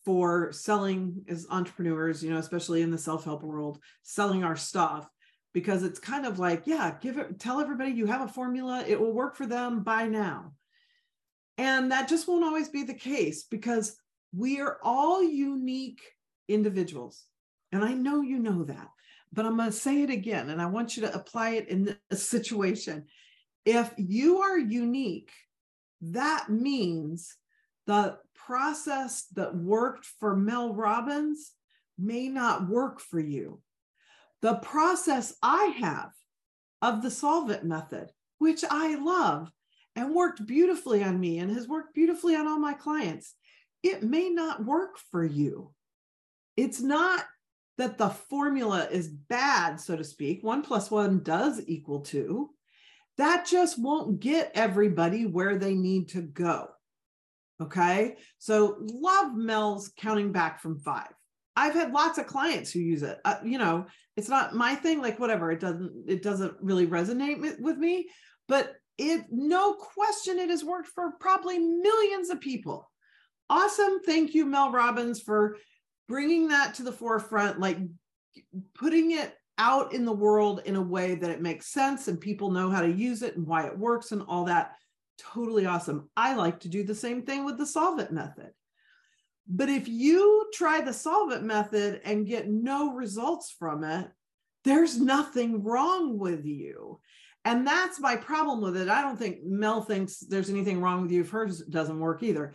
for 0.10 0.52
selling 0.52 1.24
as 1.30 1.46
entrepreneurs, 1.52 2.24
you 2.24 2.32
know, 2.32 2.40
especially 2.40 2.82
in 2.82 2.90
the 2.90 2.98
self-help 2.98 3.44
world, 3.44 3.78
selling 4.02 4.44
our 4.44 4.56
stuff 4.56 5.08
because 5.54 5.84
it's 5.84 6.00
kind 6.00 6.26
of 6.26 6.40
like, 6.40 6.64
yeah, 6.66 6.96
give 7.00 7.20
it, 7.20 7.40
tell 7.40 7.62
everybody 7.62 7.92
you 7.92 8.08
have 8.08 8.22
a 8.22 8.34
formula, 8.34 8.84
it 8.88 9.00
will 9.00 9.14
work 9.14 9.36
for 9.36 9.46
them 9.46 9.84
by 9.84 10.08
now. 10.08 10.54
And 11.60 11.92
that 11.92 12.10
just 12.10 12.28
won't 12.28 12.44
always 12.44 12.70
be 12.70 12.82
the 12.82 12.96
case 12.96 13.44
because 13.44 13.98
we 14.36 14.60
are 14.60 14.80
all 14.82 15.22
unique 15.22 16.02
individuals. 16.48 17.26
And 17.72 17.86
I 17.86 17.94
know 17.94 18.22
you 18.22 18.40
know 18.40 18.64
that, 18.64 18.90
but 19.32 19.46
I'm 19.46 19.58
going 19.58 19.70
to 19.70 19.72
say 19.72 20.02
it 20.02 20.10
again 20.10 20.50
and 20.50 20.60
I 20.60 20.66
want 20.66 20.98
you 20.98 21.04
to 21.04 21.14
apply 21.14 21.52
it 21.52 21.68
in 21.68 21.96
a 22.10 22.16
situation. 22.16 23.06
If 23.64 23.94
you 23.96 24.40
are 24.40 24.58
unique, 24.58 25.30
that 26.02 26.50
means 26.50 27.38
the 27.90 28.16
process 28.36 29.24
that 29.34 29.56
worked 29.56 30.06
for 30.20 30.36
Mel 30.36 30.76
Robbins 30.76 31.54
may 31.98 32.30
not 32.30 32.70
work 32.70 33.00
for 33.00 33.20
you. 33.20 33.64
The 34.44 34.58
process 34.58 35.34
I 35.42 35.76
have 35.80 36.12
of 36.84 37.02
the 37.02 37.10
solve 37.10 37.50
it 37.50 37.64
method, 37.64 38.12
which 38.38 38.64
I 38.70 38.94
love 38.94 39.52
and 39.96 40.14
worked 40.14 40.46
beautifully 40.46 41.04
on 41.04 41.20
me 41.20 41.40
and 41.40 41.50
has 41.50 41.68
worked 41.68 41.96
beautifully 41.96 42.36
on 42.36 42.48
all 42.48 42.60
my 42.60 42.74
clients, 42.74 43.34
it 43.82 44.04
may 44.04 44.30
not 44.30 44.64
work 44.64 45.00
for 45.10 45.26
you. 45.26 45.74
It's 46.56 46.82
not 46.82 47.26
that 47.80 47.98
the 47.98 48.10
formula 48.10 48.88
is 48.92 49.08
bad, 49.08 49.82
so 49.82 49.96
to 49.96 50.04
speak. 50.04 50.44
One 50.44 50.62
plus 50.62 50.92
one 50.92 51.24
does 51.24 51.60
equal 51.66 52.02
two. 52.02 52.52
That 53.18 53.48
just 53.48 53.82
won't 53.82 54.20
get 54.20 54.52
everybody 54.54 55.26
where 55.26 55.58
they 55.58 55.74
need 55.74 56.10
to 56.10 56.22
go. 56.22 56.68
Okay. 57.62 58.16
So 58.38 58.78
love 58.80 59.36
Mel's 59.36 59.92
counting 59.98 60.32
back 60.32 60.62
from 60.62 60.80
five. 60.80 61.10
I've 61.56 61.74
had 61.74 61.92
lots 61.92 62.18
of 62.18 62.28
clients 62.28 62.72
who 62.72 62.80
use 62.80 63.04
it. 63.04 63.20
Uh, 63.26 63.36
you 63.44 63.58
know, 63.58 63.86
it's 64.16 64.30
not 64.30 64.56
my 64.56 64.76
thing, 64.76 65.02
like 65.02 65.20
whatever. 65.20 65.52
It 65.52 65.60
doesn't, 65.60 66.06
it 66.08 66.24
doesn't 66.24 66.54
really 66.62 66.88
resonate 66.88 67.60
with 67.60 67.78
me, 67.78 68.08
but 68.48 68.76
it, 68.98 69.26
no 69.30 69.74
question, 69.74 70.40
it 70.40 70.50
has 70.50 70.64
worked 70.64 70.90
for 70.90 71.12
probably 71.20 71.60
millions 71.60 72.30
of 72.30 72.40
people. 72.40 72.90
Awesome. 73.50 74.00
Thank 74.06 74.34
you, 74.34 74.46
Mel 74.46 74.72
Robbins, 74.72 75.22
for 75.22 75.58
bringing 76.08 76.50
that 76.50 76.76
to 76.76 76.84
the 76.84 76.92
forefront, 76.92 77.60
like 77.60 77.78
putting 78.76 79.12
it 79.12 79.34
out 79.58 79.94
in 79.94 80.06
the 80.06 80.14
world 80.14 80.62
in 80.66 80.76
a 80.78 80.82
way 80.82 81.16
that 81.16 81.30
it 81.30 81.42
makes 81.42 81.68
sense 81.68 82.08
and 82.08 82.22
people 82.22 82.52
know 82.52 82.70
how 82.70 82.82
to 82.82 82.92
use 82.92 83.22
it 83.22 83.36
and 83.36 83.46
why 83.46 83.66
it 83.66 83.78
works 83.78 84.12
and 84.14 84.24
all 84.28 84.46
that 84.46 84.72
totally 85.34 85.66
awesome. 85.66 86.10
I 86.16 86.36
like 86.36 86.62
to 86.62 86.70
do 86.70 86.84
the 86.84 86.96
same 86.96 87.24
thing 87.24 87.46
with 87.46 87.58
the 87.58 87.66
solve 87.66 88.00
it 88.00 88.12
method. 88.12 88.52
But 89.48 89.70
if 89.70 89.88
you 89.88 90.50
try 90.54 90.82
the 90.82 90.94
solve 90.94 91.32
it 91.32 91.44
method 91.44 92.02
and 92.06 92.28
get 92.28 92.48
no 92.48 92.94
results 92.94 93.56
from 93.58 93.84
it, 93.84 94.08
there's 94.64 95.00
nothing 95.00 95.64
wrong 95.64 96.20
with 96.20 96.46
you. 96.46 97.00
And 97.46 97.66
that's 97.66 98.00
my 98.00 98.16
problem 98.16 98.62
with 98.62 98.78
it. 98.78 98.90
I 98.90 99.02
don't 99.02 99.18
think 99.18 99.44
Mel 99.44 99.82
thinks 99.82 100.20
there's 100.20 100.50
anything 100.50 100.82
wrong 100.82 101.02
with 101.02 101.12
you 101.12 101.22
if 101.22 101.30
hers 101.30 101.62
doesn't 101.62 102.00
work 102.00 102.22
either. 102.22 102.54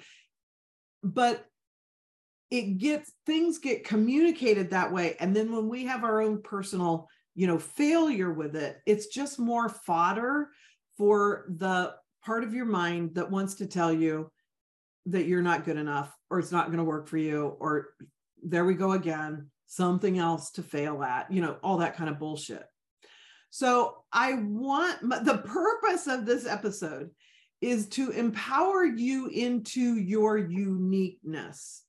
But 1.03 1.45
it 2.51 2.79
gets 2.79 3.13
things 3.27 3.59
get 3.59 3.85
communicated 3.85 4.71
that 4.71 4.93
way. 4.93 5.17
And 5.19 5.35
then 5.35 5.51
when 5.51 5.69
we 5.69 5.87
have 5.87 6.05
our 6.05 6.21
own 6.21 6.43
personal, 6.43 7.09
you 7.35 7.47
know, 7.49 7.59
failure 7.59 8.33
with 8.33 8.55
it, 8.55 8.77
it's 8.87 9.07
just 9.07 9.39
more 9.39 9.69
fodder 9.69 10.51
for 10.97 11.47
the 11.49 11.95
part 12.25 12.45
of 12.45 12.55
your 12.55 12.65
mind 12.65 13.15
that 13.15 13.31
wants 13.31 13.55
to 13.57 13.67
tell 13.67 13.93
you 13.93 14.31
that 15.07 15.27
you're 15.27 15.43
not 15.43 15.65
good 15.65 15.77
enough 15.77 16.15
or 16.31 16.39
it's 16.39 16.53
not 16.53 16.67
going 16.67 16.79
to 16.79 16.85
work 16.85 17.07
for 17.07 17.19
you 17.19 17.57
or 17.61 17.89
there 18.43 18.65
we 18.65 18.75
go 18.75 18.93
again 18.93 19.51
something 19.67 20.19
else 20.19 20.51
to 20.53 20.63
fail 20.63 21.03
at 21.03 21.31
you 21.33 21.41
know 21.41 21.57
all 21.63 21.79
that 21.79 21.97
kind 21.97 22.11
of 22.11 22.19
bullshit. 22.19 22.65
So 23.51 24.05
i 24.13 24.35
want 24.35 25.01
the 25.03 25.39
purpose 25.39 26.07
of 26.07 26.27
this 26.27 26.47
episode 26.47 27.11
is 27.61 27.89
to 27.89 28.11
empower 28.11 28.85
you 28.85 29.29
into 29.29 29.97
your 29.97 30.37
uniqueness 30.37 31.83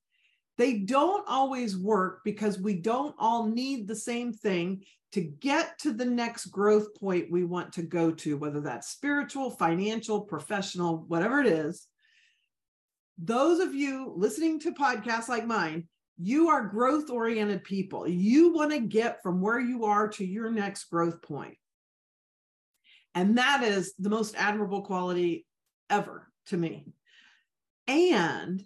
they 0.57 0.79
don't 0.79 1.25
always 1.27 1.77
work 1.77 2.21
because 2.23 2.59
we 2.59 2.75
don't 2.75 3.15
all 3.19 3.45
need 3.47 3.87
the 3.87 3.95
same 3.95 4.31
thing 4.31 4.83
to 5.11 5.21
get 5.21 5.79
to 5.79 5.93
the 5.93 6.05
next 6.05 6.47
growth 6.47 6.93
point 6.99 7.31
we 7.31 7.43
want 7.43 7.73
to 7.73 7.81
go 7.81 8.11
to, 8.11 8.37
whether 8.37 8.61
that's 8.61 8.89
spiritual, 8.89 9.49
financial, 9.49 10.21
professional, 10.21 11.05
whatever 11.07 11.39
it 11.39 11.47
is. 11.47 11.87
Those 13.17 13.59
of 13.59 13.73
you 13.73 14.13
listening 14.15 14.59
to 14.61 14.73
podcasts 14.73 15.29
like 15.29 15.45
mine, 15.45 15.87
you 16.17 16.49
are 16.49 16.67
growth 16.67 17.09
oriented 17.09 17.63
people. 17.63 18.07
You 18.07 18.53
want 18.53 18.71
to 18.71 18.79
get 18.79 19.21
from 19.21 19.41
where 19.41 19.59
you 19.59 19.85
are 19.85 20.07
to 20.09 20.25
your 20.25 20.49
next 20.51 20.85
growth 20.85 21.21
point. 21.21 21.57
And 23.13 23.37
that 23.37 23.63
is 23.63 23.93
the 23.97 24.09
most 24.09 24.35
admirable 24.37 24.81
quality 24.81 25.45
ever 25.89 26.29
to 26.47 26.57
me. 26.57 26.87
And 27.87 28.63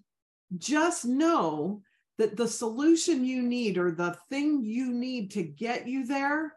just 0.57 1.05
know 1.05 1.81
that 2.17 2.35
the 2.35 2.47
solution 2.47 3.23
you 3.23 3.41
need 3.41 3.77
or 3.77 3.91
the 3.91 4.17
thing 4.29 4.63
you 4.63 4.91
need 4.91 5.31
to 5.31 5.43
get 5.43 5.87
you 5.87 6.05
there 6.05 6.53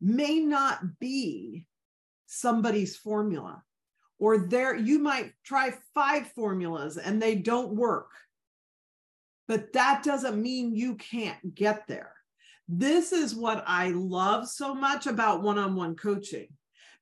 may 0.00 0.38
not 0.40 0.98
be 0.98 1.66
somebody's 2.26 2.96
formula. 2.96 3.62
Or 4.18 4.38
there 4.38 4.76
you 4.76 4.98
might 4.98 5.32
try 5.44 5.74
five 5.94 6.28
formulas 6.28 6.96
and 6.96 7.20
they 7.20 7.34
don't 7.34 7.74
work. 7.74 8.10
But 9.48 9.72
that 9.72 10.02
doesn't 10.04 10.40
mean 10.40 10.76
you 10.76 10.94
can't 10.94 11.54
get 11.54 11.88
there. 11.88 12.14
This 12.68 13.10
is 13.12 13.34
what 13.34 13.64
i 13.66 13.88
love 13.88 14.48
so 14.48 14.72
much 14.72 15.08
about 15.08 15.42
one-on-one 15.42 15.96
coaching 15.96 16.46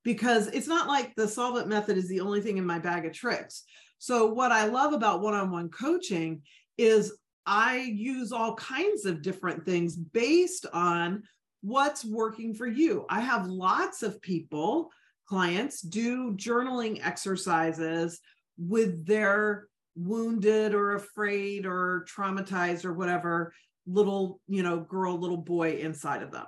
because 0.03 0.47
it's 0.47 0.67
not 0.67 0.89
like 0.89 1.15
the 1.15 1.29
solve 1.29 1.59
it 1.59 1.69
method 1.69 1.99
is 1.99 2.09
the 2.09 2.21
only 2.21 2.41
thing 2.41 2.57
in 2.57 2.65
my 2.65 2.79
bag 2.79 3.05
of 3.05 3.13
tricks 3.13 3.65
so 3.99 4.27
what 4.27 4.53
i 4.53 4.67
love 4.67 4.93
about 4.93 5.21
one-on-one 5.21 5.69
coaching 5.69 6.43
is 6.77 7.13
I 7.51 7.79
use 7.79 8.31
all 8.31 8.55
kinds 8.57 9.07
of 9.07 9.23
different 9.23 9.65
things 9.65 9.97
based 9.97 10.67
on 10.75 11.23
what's 11.63 12.05
working 12.05 12.53
for 12.53 12.67
you. 12.67 13.07
I 13.09 13.21
have 13.21 13.47
lots 13.47 14.03
of 14.03 14.21
people, 14.21 14.91
clients, 15.27 15.81
do 15.81 16.35
journaling 16.35 17.03
exercises 17.03 18.21
with 18.59 19.07
their 19.07 19.67
wounded 19.97 20.75
or 20.75 20.93
afraid 20.93 21.65
or 21.65 22.07
traumatized 22.07 22.85
or 22.85 22.93
whatever 22.93 23.55
little, 23.87 24.41
you 24.47 24.63
know, 24.63 24.81
girl, 24.81 25.19
little 25.19 25.39
boy 25.39 25.79
inside 25.79 26.23
of 26.23 26.31
them. 26.31 26.47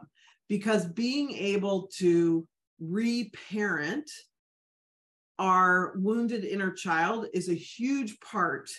Because 0.51 0.85
being 0.85 1.31
able 1.31 1.89
to 1.97 2.47
reparent 2.79 4.11
our 5.41 5.95
wounded 5.97 6.45
inner 6.45 6.71
child 6.71 7.27
is 7.33 7.49
a 7.49 7.55
huge 7.55 8.21
part 8.21 8.71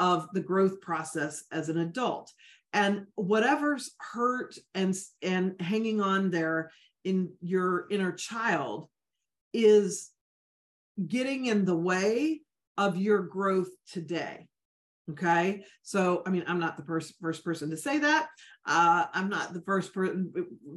of 0.00 0.28
the 0.34 0.40
growth 0.40 0.80
process 0.80 1.44
as 1.52 1.68
an 1.68 1.78
adult 1.78 2.32
and 2.72 3.06
whatever's 3.14 3.92
hurt 3.98 4.56
and 4.74 4.94
and 5.22 5.54
hanging 5.60 6.00
on 6.00 6.30
there 6.30 6.72
in 7.04 7.32
your 7.40 7.86
inner 7.90 8.12
child 8.12 8.88
is 9.54 10.10
getting 11.06 11.46
in 11.46 11.64
the 11.64 11.76
way 11.76 12.40
of 12.76 12.96
your 12.96 13.22
growth 13.22 13.70
today 13.90 14.48
Okay. 15.10 15.64
So, 15.82 16.22
I 16.24 16.30
mean, 16.30 16.44
I'm 16.46 16.60
not 16.60 16.76
the 16.76 16.84
first, 16.84 17.14
first 17.20 17.44
person 17.44 17.70
to 17.70 17.76
say 17.76 17.98
that. 17.98 18.28
Uh, 18.64 19.06
I'm 19.12 19.28
not 19.28 19.52
the 19.52 19.62
first 19.62 19.92
person, 19.92 20.32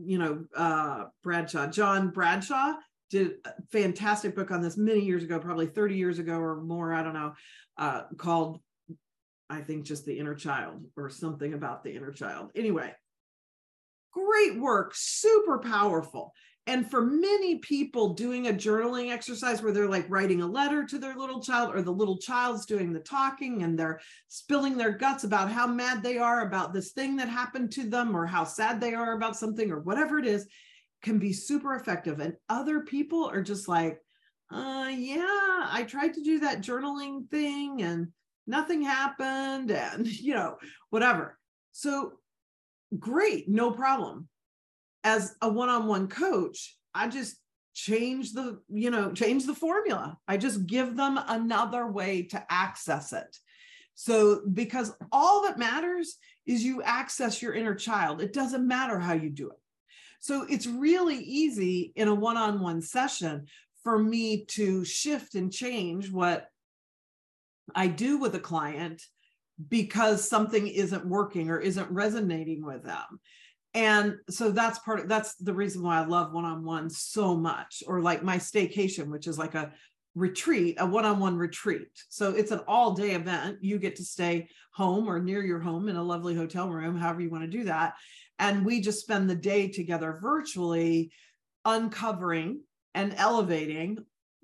you 0.06 0.18
know, 0.18 0.46
uh, 0.56 1.04
Bradshaw, 1.22 1.68
John 1.68 2.10
Bradshaw 2.10 2.74
did 3.14 3.34
a 3.46 3.52
fantastic 3.72 4.36
book 4.36 4.50
on 4.50 4.60
this 4.60 4.76
many 4.76 5.02
years 5.02 5.24
ago, 5.24 5.38
probably 5.38 5.68
30 5.68 5.96
years 5.96 6.18
ago 6.18 6.34
or 6.34 6.62
more. 6.62 6.96
I 6.96 7.04
don't 7.04 7.14
know, 7.14 7.34
uh, 7.78 8.02
called, 8.18 8.60
I 9.52 9.62
think, 9.62 9.86
just 9.86 10.06
the 10.06 10.18
inner 10.18 10.34
child 10.34 10.84
or 10.98 11.12
something 11.12 11.54
about 11.54 11.84
the 11.84 11.96
inner 11.96 12.12
child. 12.12 12.50
Anyway, 12.56 12.92
great 14.12 14.60
work, 14.60 14.94
super 14.96 15.60
powerful. 15.60 16.34
And 16.66 16.90
for 16.90 17.02
many 17.02 17.60
people, 17.60 18.16
doing 18.16 18.48
a 18.48 18.54
journaling 18.54 19.12
exercise 19.12 19.62
where 19.62 19.74
they're 19.74 19.88
like 19.88 20.10
writing 20.10 20.42
a 20.42 20.48
letter 20.48 20.84
to 20.84 20.98
their 20.98 21.14
little 21.14 21.40
child, 21.40 21.76
or 21.76 21.84
the 21.84 21.92
little 21.92 22.18
child's 22.18 22.66
doing 22.66 22.94
the 22.94 23.00
talking 23.00 23.62
and 23.62 23.78
they're 23.78 24.00
spilling 24.28 24.76
their 24.76 24.94
guts 24.94 25.24
about 25.24 25.52
how 25.52 25.68
mad 25.68 26.02
they 26.02 26.18
are 26.18 26.48
about 26.48 26.74
this 26.74 26.94
thing 26.94 27.18
that 27.18 27.30
happened 27.30 27.72
to 27.74 27.88
them, 27.88 28.18
or 28.18 28.26
how 28.26 28.44
sad 28.44 28.82
they 28.82 28.96
are 28.96 29.14
about 29.14 29.38
something, 29.38 29.70
or 29.70 29.82
whatever 29.82 30.18
it 30.18 30.26
is, 30.26 30.48
can 31.04 31.20
be 31.20 31.34
super 31.34 31.76
effective. 31.76 32.20
And 32.20 32.36
other 32.50 32.82
people 32.82 33.26
are 33.26 33.44
just 33.44 33.68
like, 33.68 34.00
uh, 34.52 34.90
yeah, 34.90 35.68
I 35.70 35.86
tried 35.88 36.16
to 36.16 36.24
do 36.24 36.40
that 36.40 36.62
journaling 36.62 37.30
thing 37.30 37.84
and 37.84 38.08
nothing 38.48 38.82
happened, 38.82 39.72
and, 39.72 40.08
you 40.22 40.34
know, 40.34 40.58
whatever. 40.90 41.38
So 41.72 42.14
great, 43.00 43.48
no 43.48 43.72
problem 43.72 44.28
as 45.04 45.36
a 45.42 45.50
one-on-one 45.50 46.08
coach, 46.08 46.78
I 46.94 47.08
just 47.08 47.36
change 47.74 48.34
the, 48.34 48.62
you 48.70 48.92
know, 48.92 49.12
change 49.12 49.46
the 49.46 49.56
formula. 49.56 50.18
I 50.28 50.38
just 50.38 50.66
give 50.66 50.96
them 50.96 51.20
another 51.28 51.88
way 51.88 52.24
to 52.24 52.44
access 52.50 53.14
it. 53.14 53.38
So, 53.96 54.42
because 54.52 54.94
all 55.12 55.44
that 55.44 55.60
matters 55.60 56.18
is 56.46 56.64
you 56.64 56.82
access 56.82 57.42
your 57.42 57.54
inner 57.54 57.76
child. 57.76 58.22
It 58.22 58.34
doesn't 58.34 58.68
matter 58.68 59.00
how 59.00 59.14
you 59.14 59.30
do 59.30 59.50
it. 59.50 59.58
So, 60.24 60.46
it's 60.50 60.68
really 60.68 61.18
easy 61.18 61.92
in 61.98 62.08
a 62.08 62.16
one 62.16 62.38
on 62.38 62.62
one 62.62 62.82
session 62.82 63.48
for 63.84 64.00
me 64.00 64.46
to 64.46 64.86
shift 64.86 65.36
and 65.36 65.52
change 65.52 66.10
what 66.10 66.48
I 67.76 67.88
do 67.88 68.18
with 68.20 68.34
a 68.34 68.40
client 68.40 69.02
because 69.68 70.30
something 70.30 70.66
isn't 70.66 71.06
working 71.06 71.50
or 71.50 71.60
isn't 71.60 71.92
resonating 71.92 72.66
with 72.66 72.86
them. 72.86 73.20
And 73.74 74.16
so 74.30 74.50
that's 74.50 74.80
part 74.80 75.02
of 75.02 75.10
that's 75.10 75.36
the 75.36 75.54
reason 75.54 75.84
why 75.84 75.98
i 75.98 76.06
love 76.06 76.32
one-on-one 76.32 76.90
so 76.90 77.36
much 77.36 77.84
or 77.86 78.00
like 78.00 78.24
my 78.24 78.38
staycation 78.38 79.08
which 79.08 79.28
is 79.28 79.38
like 79.38 79.56
a 79.56 79.74
retreat 80.16 80.78
a 80.80 80.86
one-on-one 80.86 81.36
retreat. 81.36 81.90
So 82.08 82.30
it's 82.34 82.52
an 82.52 82.62
all-day 82.66 83.12
event. 83.12 83.58
You 83.60 83.78
get 83.78 83.98
to 83.98 84.06
stay 84.06 84.48
home 84.72 85.10
or 85.10 85.20
near 85.20 85.44
your 85.44 85.60
home 85.60 85.90
in 85.90 85.98
a 85.98 86.04
lovely 86.04 86.34
hotel 86.34 86.70
room 86.70 86.96
however 86.96 87.20
you 87.20 87.30
want 87.30 87.44
to 87.44 87.58
do 87.58 87.66
that 87.66 87.96
and 88.44 88.66
we 88.66 88.82
just 88.82 89.02
spend 89.02 89.30
the 89.30 89.36
day 89.36 89.68
together 89.68 90.20
virtually 90.22 91.12
uncovering 91.66 92.62
and 92.94 93.14
elevating 93.18 93.98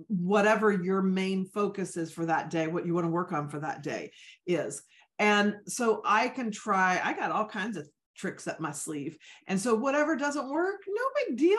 whatever 0.08 0.72
your 0.72 1.02
main 1.02 1.46
focus 1.46 1.98
is 1.98 2.12
for 2.12 2.26
that 2.26 2.50
day 2.50 2.68
what 2.68 2.86
you 2.86 2.94
want 2.94 3.06
to 3.06 3.12
work 3.12 3.34
on 3.34 3.50
for 3.50 3.60
that 3.60 3.84
day 3.84 4.12
is 4.48 4.84
and 5.20 5.56
so 5.68 6.02
I 6.06 6.30
can 6.30 6.50
try, 6.50 7.00
I 7.04 7.14
got 7.14 7.32
all 7.32 7.46
kinds 7.46 7.76
of 7.76 7.88
tricks 8.16 8.48
up 8.48 8.60
my 8.60 8.72
sleeve. 8.72 9.18
And 9.48 9.60
so 9.60 9.76
whatever 9.76 10.16
doesn't 10.16 10.50
work, 10.50 10.82
no 10.88 11.04
big 11.28 11.38
deal. 11.38 11.58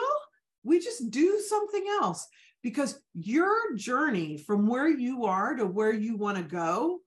We 0.63 0.79
just 0.79 1.11
do 1.11 1.39
something 1.47 1.85
else 2.01 2.27
because 2.63 2.99
your 3.13 3.75
journey 3.75 4.37
from 4.37 4.67
where 4.67 4.89
you 4.89 5.25
are 5.25 5.55
to 5.55 5.65
where 5.65 5.93
you 5.93 6.17
want 6.17 6.37
to 6.37 6.43
go 6.43 6.99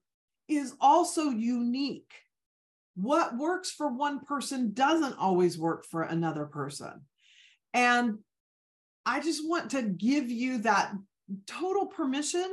is 0.47 0.73
also 0.79 1.23
unique. 1.29 2.13
What 2.95 3.37
works 3.37 3.71
for 3.71 3.89
one 3.89 4.21
person 4.21 4.73
doesn't 4.73 5.17
always 5.17 5.57
work 5.57 5.85
for 5.85 6.03
another 6.03 6.45
person. 6.45 7.01
And 7.73 8.19
I 9.05 9.19
just 9.19 9.47
want 9.47 9.71
to 9.71 9.83
give 9.83 10.31
you 10.31 10.59
that 10.59 10.93
total 11.45 11.85
permission 11.85 12.49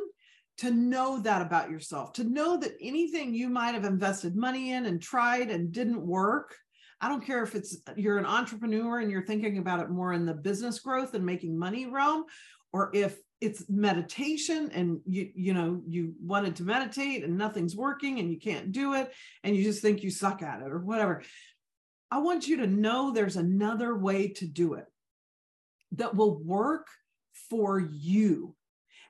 to 0.58 0.70
know 0.70 1.20
that 1.20 1.42
about 1.42 1.70
yourself, 1.70 2.12
to 2.14 2.24
know 2.24 2.56
that 2.58 2.76
anything 2.80 3.34
you 3.34 3.48
might 3.48 3.74
have 3.74 3.84
invested 3.84 4.36
money 4.36 4.72
in 4.72 4.86
and 4.86 5.00
tried 5.00 5.50
and 5.50 5.72
didn't 5.72 6.04
work, 6.04 6.54
I 7.00 7.08
don't 7.08 7.24
care 7.24 7.42
if 7.42 7.54
it's 7.54 7.78
you're 7.96 8.18
an 8.18 8.26
entrepreneur 8.26 9.00
and 9.00 9.10
you're 9.10 9.26
thinking 9.26 9.58
about 9.58 9.80
it 9.80 9.90
more 9.90 10.12
in 10.12 10.26
the 10.26 10.34
business 10.34 10.78
growth 10.80 11.14
and 11.14 11.24
making 11.24 11.58
money 11.58 11.86
realm, 11.86 12.24
or 12.72 12.90
if 12.94 13.16
it's 13.42 13.68
meditation 13.68 14.70
and 14.72 15.00
you 15.04 15.30
you 15.34 15.52
know 15.52 15.82
you 15.88 16.14
wanted 16.22 16.54
to 16.56 16.62
meditate 16.62 17.24
and 17.24 17.36
nothing's 17.36 17.74
working 17.74 18.20
and 18.20 18.30
you 18.30 18.38
can't 18.38 18.70
do 18.70 18.94
it 18.94 19.12
and 19.42 19.56
you 19.56 19.64
just 19.64 19.82
think 19.82 20.02
you 20.02 20.10
suck 20.10 20.42
at 20.42 20.62
it 20.62 20.70
or 20.70 20.78
whatever. 20.78 21.22
I 22.10 22.18
want 22.18 22.46
you 22.46 22.58
to 22.58 22.66
know 22.66 23.10
there's 23.10 23.36
another 23.36 23.96
way 23.96 24.28
to 24.28 24.46
do 24.46 24.74
it 24.74 24.86
that 25.92 26.14
will 26.14 26.38
work 26.38 26.86
for 27.50 27.80
you. 27.80 28.54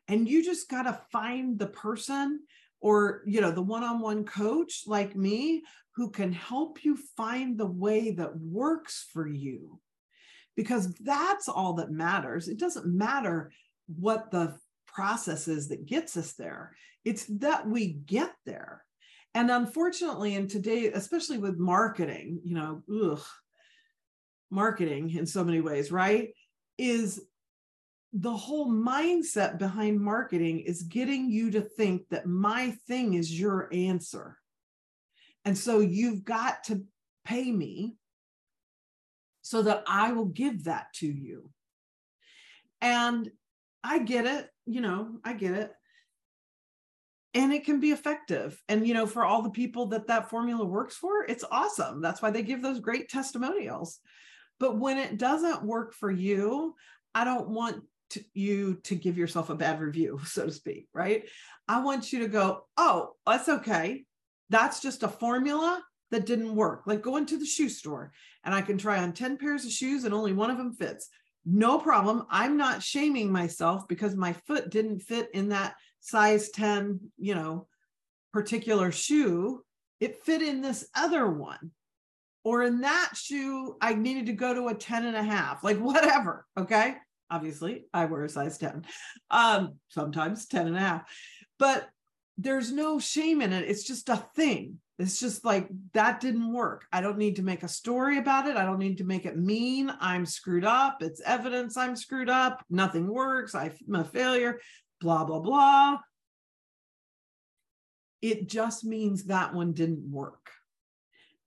And 0.09 0.29
you 0.29 0.43
just 0.43 0.69
got 0.69 0.85
to 0.85 1.01
find 1.13 1.59
the 1.59 1.67
person 1.67 2.41
or 2.81 3.23
you 3.27 3.41
know 3.41 3.53
the 3.53 3.63
one-on-one 3.63 4.25
coach 4.25 4.85
like 4.87 5.15
me 5.15 5.63
who 5.95 6.11
can 6.11 6.33
help 6.33 6.85
you 6.85 6.97
find 7.17 7.59
the 7.59 7.67
way 7.67 8.13
that 8.13 8.37
works 8.39 9.07
for 9.13 9.27
you 9.27 9.79
because 10.57 10.93
that's 10.97 11.49
all 11.49 11.75
that 11.75 11.91
matters 11.91 12.49
it 12.49 12.59
doesn't 12.59 12.87
matter 12.87 13.53
what 13.87 14.31
the 14.31 14.57
process 14.87 15.49
is 15.49 15.69
that 15.69 15.87
gets 15.87 16.17
us 16.17 16.33
there 16.35 16.75
it's 17.05 17.25
that 17.27 17.67
we 17.67 17.89
get 17.89 18.33
there 18.45 18.85
and 19.35 19.51
unfortunately 19.51 20.35
in 20.35 20.47
today 20.47 20.87
especially 20.93 21.39
with 21.39 21.59
marketing 21.59 22.41
you 22.45 22.55
know 22.55 22.83
ugh, 23.03 23.25
marketing 24.51 25.11
in 25.11 25.27
so 25.27 25.43
many 25.43 25.61
ways 25.61 25.91
right 25.91 26.35
is 26.79 27.23
the 28.13 28.37
whole 28.37 28.71
mindset 28.71 29.59
behind 29.59 29.99
marketing 29.99 30.61
is 30.61 30.83
getting 30.83 31.31
you 31.31 31.51
to 31.51 31.63
think 31.63 32.03
that 32.11 32.27
my 32.27 32.77
thing 32.87 33.15
is 33.15 33.39
your 33.39 33.69
answer. 33.73 34.37
And 35.45 35.57
so 35.57 35.81
you've 35.81 36.25
got 36.25 36.65
to 36.65 36.85
pay 37.25 37.51
me 37.51 37.97
so 39.41 39.63
that 39.63 39.83
I 39.87 40.13
will 40.13 40.27
give 40.27 40.65
that 40.65 40.93
to 40.97 41.07
you. 41.07 41.51
And 42.83 43.31
I 43.85 43.99
get 43.99 44.27
it, 44.27 44.49
you 44.67 44.81
know, 44.81 45.19
I 45.25 45.33
get 45.33 45.55
it. 45.55 45.73
And 47.35 47.53
it 47.53 47.65
can 47.65 47.81
be 47.81 47.93
effective. 47.93 48.63
And, 48.69 48.87
you 48.87 48.93
know, 48.93 49.07
for 49.07 49.25
all 49.25 49.43
the 49.43 49.51
people 49.51 49.87
that 49.87 50.09
that 50.09 50.29
formula 50.29 50.65
works 50.65 50.97
for, 50.97 51.25
it's 51.25 51.45
awesome. 51.51 52.03
That's 52.03 52.21
why 52.21 52.31
they 52.31 52.43
give 52.43 52.63
those 52.63 52.81
great 52.81 53.09
testimonials. 53.09 53.99
But 54.61 54.79
when 54.79 54.99
it 54.99 55.19
doesn't 55.19 55.65
work 55.65 55.95
for 55.95 56.11
you, 56.11 56.75
I 57.15 57.25
don't 57.25 57.49
want 57.49 57.83
to 58.11 58.25
you 58.35 58.75
to 58.85 58.95
give 58.95 59.17
yourself 59.17 59.49
a 59.51 59.55
bad 59.55 59.81
review, 59.81 60.21
so 60.25 60.47
to 60.47 60.53
speak, 60.53 60.89
right? 60.93 61.25
I 61.67 61.83
want 61.83 62.13
you 62.13 62.21
to 62.21 62.29
go, 62.29 62.67
oh, 62.77 63.13
that's 63.27 63.49
okay. 63.49 64.05
That's 64.51 64.81
just 64.81 65.03
a 65.03 65.09
formula 65.09 65.83
that 66.11 66.27
didn't 66.27 66.55
work. 66.55 66.83
Like 66.87 67.01
going 67.01 67.27
to 67.27 67.39
the 67.39 67.47
shoe 67.47 67.71
store 67.71 68.13
and 68.45 68.55
I 68.55 68.61
can 68.61 68.77
try 68.77 68.99
on 68.99 69.13
10 69.13 69.39
pairs 69.39 69.65
of 69.65 69.73
shoes 69.73 70.05
and 70.05 70.13
only 70.13 70.33
one 70.33 70.51
of 70.51 70.59
them 70.59 70.75
fits. 70.75 71.09
No 71.45 71.79
problem. 71.79 72.27
I'm 72.31 72.57
not 72.57 72.83
shaming 72.83 73.33
myself 73.33 73.89
because 73.89 74.15
my 74.15 74.33
foot 74.33 74.71
didn't 74.71 75.01
fit 75.01 75.29
in 75.35 75.49
that 75.49 75.75
size 76.01 76.51
10, 76.51 77.01
you 77.19 77.35
know, 77.35 77.67
particular 78.33 78.93
shoe. 78.93 79.63
It 80.01 80.25
fit 80.25 80.43
in 80.43 80.61
this 80.61 80.87
other 80.95 81.29
one. 81.29 81.73
Or 82.45 82.63
in 82.63 82.81
that 82.81 83.11
shoe, 83.15 83.77
I 83.81 83.95
needed 83.95 84.27
to 84.27 84.33
go 84.33 84.53
to 84.53 84.69
a 84.69 84.75
10 84.75 85.07
and 85.07 85.17
a 85.17 85.23
half, 85.23 85.63
like 85.63 85.79
whatever. 85.79 86.47
Okay 86.59 86.97
obviously 87.33 87.87
i 87.95 88.05
wear 88.05 88.25
a 88.25 88.29
size 88.29 88.59
10 88.59 88.85
um, 89.31 89.77
sometimes 89.89 90.47
10 90.47 90.69
and 90.69 90.77
a 90.77 90.81
half 90.81 91.03
but 91.59 91.89
there's 92.39 92.71
no 92.71 92.99
shame 92.99 93.41
in 93.41 93.53
it 93.53 93.69
it's 93.69 93.85
just 93.85 94.09
a 94.09 94.17
thing 94.37 94.79
it's 95.03 95.19
just 95.19 95.45
like 95.45 95.69
that 95.95 96.21
didn't 96.21 96.53
work. 96.53 96.87
I 96.93 97.01
don't 97.01 97.19
need 97.19 97.35
to 97.37 97.43
make 97.43 97.65
a 97.65 97.69
story 97.69 98.19
about 98.19 98.47
it. 98.47 98.57
I 98.57 98.65
don't 98.65 98.79
need 98.79 98.99
to 98.99 99.05
make 99.05 99.27
it 99.27 99.37
mean 99.37 99.93
i'm 100.01 100.25
screwed 100.25 100.65
up. 100.65 101.03
It's 101.03 101.21
evidence 101.23 101.77
i'm 101.77 101.97
screwed 101.97 102.31
up. 102.31 102.65
Nothing 102.71 103.09
works. 103.09 103.53
I'm 103.57 103.73
a 103.93 104.05
failure. 104.05 104.61
Blah 105.01 105.25
blah 105.25 105.41
blah. 105.41 105.99
It 108.23 108.49
just 108.49 108.85
means 108.85 109.25
that 109.25 109.53
one 109.53 109.73
didn't 109.73 110.09
work. 110.09 110.51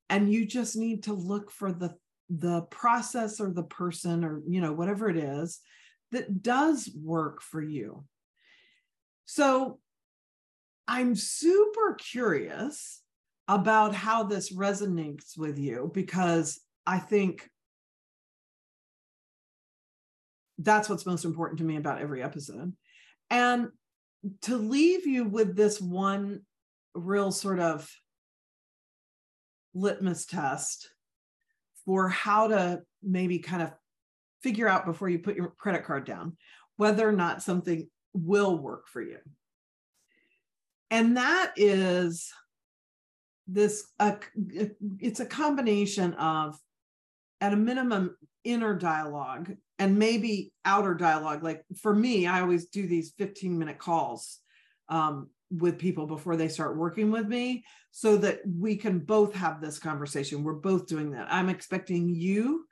And 0.10 0.30
you 0.30 0.46
just 0.46 0.76
need 0.76 1.04
to 1.04 1.14
look 1.14 1.50
for 1.50 1.72
the 1.72 1.96
the 2.30 2.64
process 2.64 3.40
or 3.40 3.52
the 3.52 3.64
person 3.64 4.26
or 4.26 4.42
you 4.46 4.60
know 4.60 4.74
whatever 4.74 5.08
it 5.08 5.18
is 5.18 5.62
that 6.12 6.44
does 6.44 6.90
work 6.94 7.42
for 7.42 7.62
you. 7.62 8.04
So 9.26 9.80
i'm 10.88 11.16
super 11.16 11.96
curious 11.96 13.02
about 13.48 13.94
how 13.94 14.24
this 14.24 14.54
resonates 14.54 15.38
with 15.38 15.58
you 15.58 15.92
because 15.94 16.60
i 16.86 16.98
think 16.98 17.50
that's 20.60 20.90
what's 20.90 21.06
most 21.06 21.26
important 21.26 21.60
to 21.60 21.66
me 21.66 21.76
about 21.76 22.02
every 22.02 22.24
episode 22.24 22.74
and 23.30 23.68
to 24.42 24.58
leave 24.58 25.06
you 25.06 25.26
with 25.26 25.56
this 25.56 25.80
one 25.80 26.42
real 26.94 27.32
sort 27.32 27.60
of 27.60 27.90
litmus 29.74 30.26
test 30.26 30.90
for 31.86 32.08
how 32.10 32.48
to 32.48 32.82
maybe 33.04 33.40
kind 33.40 33.62
of 33.62 33.72
figure 34.42 34.68
out 34.68 34.86
before 34.86 35.10
you 35.10 35.20
put 35.20 35.36
your 35.36 35.50
credit 35.58 35.84
card 35.84 36.06
down 36.06 36.36
whether 36.78 37.08
or 37.08 37.12
not 37.12 37.42
something 37.42 37.88
will 38.14 38.58
work 38.58 38.88
for 38.88 39.02
you. 39.02 39.18
And 40.92 41.18
that 41.18 41.54
is 41.56 42.32
this 43.48 43.88
it's 44.00 45.20
a 45.20 45.26
combination 45.26 46.14
of 46.14 46.58
at 47.42 47.54
a 47.54 47.58
minimum 47.58 48.16
inner 48.44 48.76
dialogue 48.76 49.52
and 49.80 50.00
maybe 50.00 50.52
outer 50.64 50.94
dialogue. 50.94 51.44
Like 51.44 51.64
for 51.82 51.94
me 51.94 52.28
i 52.28 52.42
always 52.42 52.66
do 52.66 52.88
these 52.88 53.14
15 53.18 53.58
minute 53.58 53.78
calls 53.78 54.40
um, 54.90 55.30
with 55.52 55.78
people 55.78 56.08
before 56.08 56.36
they 56.36 56.48
start 56.48 56.78
working 56.78 57.12
with 57.12 57.28
me 57.28 57.64
so 57.92 58.18
that 58.18 58.42
we 58.46 58.76
can 58.76 59.00
both 59.00 59.34
have 59.34 59.62
this 59.62 59.80
conversation. 59.80 60.44
We're 60.44 60.54
both 60.54 60.88
doing 60.88 61.12
that. 61.12 61.28
I'm 61.30 61.50
expecting 61.50 62.10
you 62.10 62.66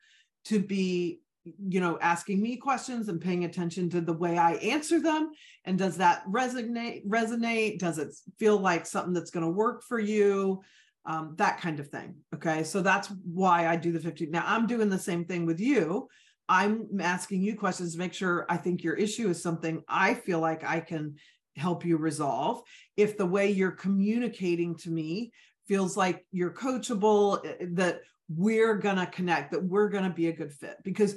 to 0.46 0.60
be 0.60 1.22
you 1.68 1.80
know 1.80 1.98
asking 2.00 2.42
me 2.42 2.56
questions 2.58 3.10
and 3.10 3.20
paying 3.20 3.46
attention 3.46 3.90
to 3.90 4.02
the 4.02 4.14
way 4.14 4.38
i 4.38 4.54
answer 4.54 5.00
them? 5.00 5.32
And 5.66 5.78
does 5.78 5.98
that 5.98 6.26
resonate 6.28 7.06
resonate? 7.08 7.80
Does 7.80 7.98
it 7.98 8.14
feel 8.40 8.58
like 8.58 8.86
something 8.86 9.14
that's 9.14 9.32
going 9.32 9.46
to 9.46 9.52
work 9.52 9.84
for 9.84 10.00
you? 10.00 10.62
Um, 11.06 11.34
that 11.38 11.60
kind 11.60 11.80
of 11.80 11.90
thing 11.90 12.16
okay? 12.34 12.64
So 12.64 12.82
that's 12.82 13.12
why 13.26 13.68
i 13.68 13.76
do 13.76 13.92
the 13.92 14.00
15 14.00 14.32
now 14.32 14.44
i'm 14.46 14.68
doing 14.68 14.90
the 14.90 15.00
same 15.00 15.26
thing 15.26 15.46
with 15.46 15.60
you. 15.60 16.08
I'm 16.50 16.88
asking 17.00 17.42
you 17.42 17.56
questions 17.56 17.94
to 17.94 18.00
make 18.00 18.14
sure 18.14 18.46
i 18.50 18.58
think 18.58 18.84
your 18.84 18.96
issue 18.96 19.30
is 19.30 19.42
something 19.42 19.82
i 19.88 20.14
feel 20.14 20.40
like 20.40 20.64
i 20.64 20.80
can 20.80 21.16
help 21.56 21.86
you 21.86 21.98
resolve. 21.98 22.62
If 22.98 23.18
the 23.18 23.26
way 23.26 23.52
you're 23.52 23.72
communicating 23.72 24.76
to 24.78 24.90
me 24.90 25.32
feels 25.68 25.96
like 25.96 26.26
you're 26.32 26.54
coachable 26.54 27.46
eh, 27.46 27.66
that 27.72 28.02
we're 28.30 28.76
going 28.76 28.96
to 28.96 29.06
connect 29.06 29.52
that 29.52 29.64
we're 29.64 29.90
going 29.90 30.04
to 30.04 30.10
be 30.10 30.28
a 30.28 30.34
good 30.34 30.54
fit. 30.54 30.78
Because 30.84 31.16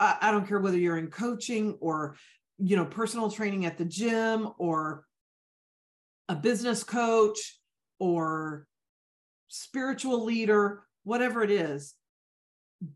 I, 0.00 0.16
I 0.20 0.30
don't 0.30 0.46
care 0.46 0.60
whether 0.60 0.78
you're 0.78 0.98
in 0.98 1.08
coaching 1.08 1.76
or 1.80 2.16
you 2.58 2.76
know 2.76 2.84
personal 2.84 3.30
training 3.30 3.66
at 3.66 3.78
the 3.78 3.84
gym 3.84 4.48
or 4.58 5.04
a 6.28 6.36
business 6.36 6.84
coach 6.84 7.58
or 7.98 8.66
spiritual 9.48 10.24
leader 10.24 10.84
whatever 11.02 11.42
it 11.42 11.50
is 11.50 11.94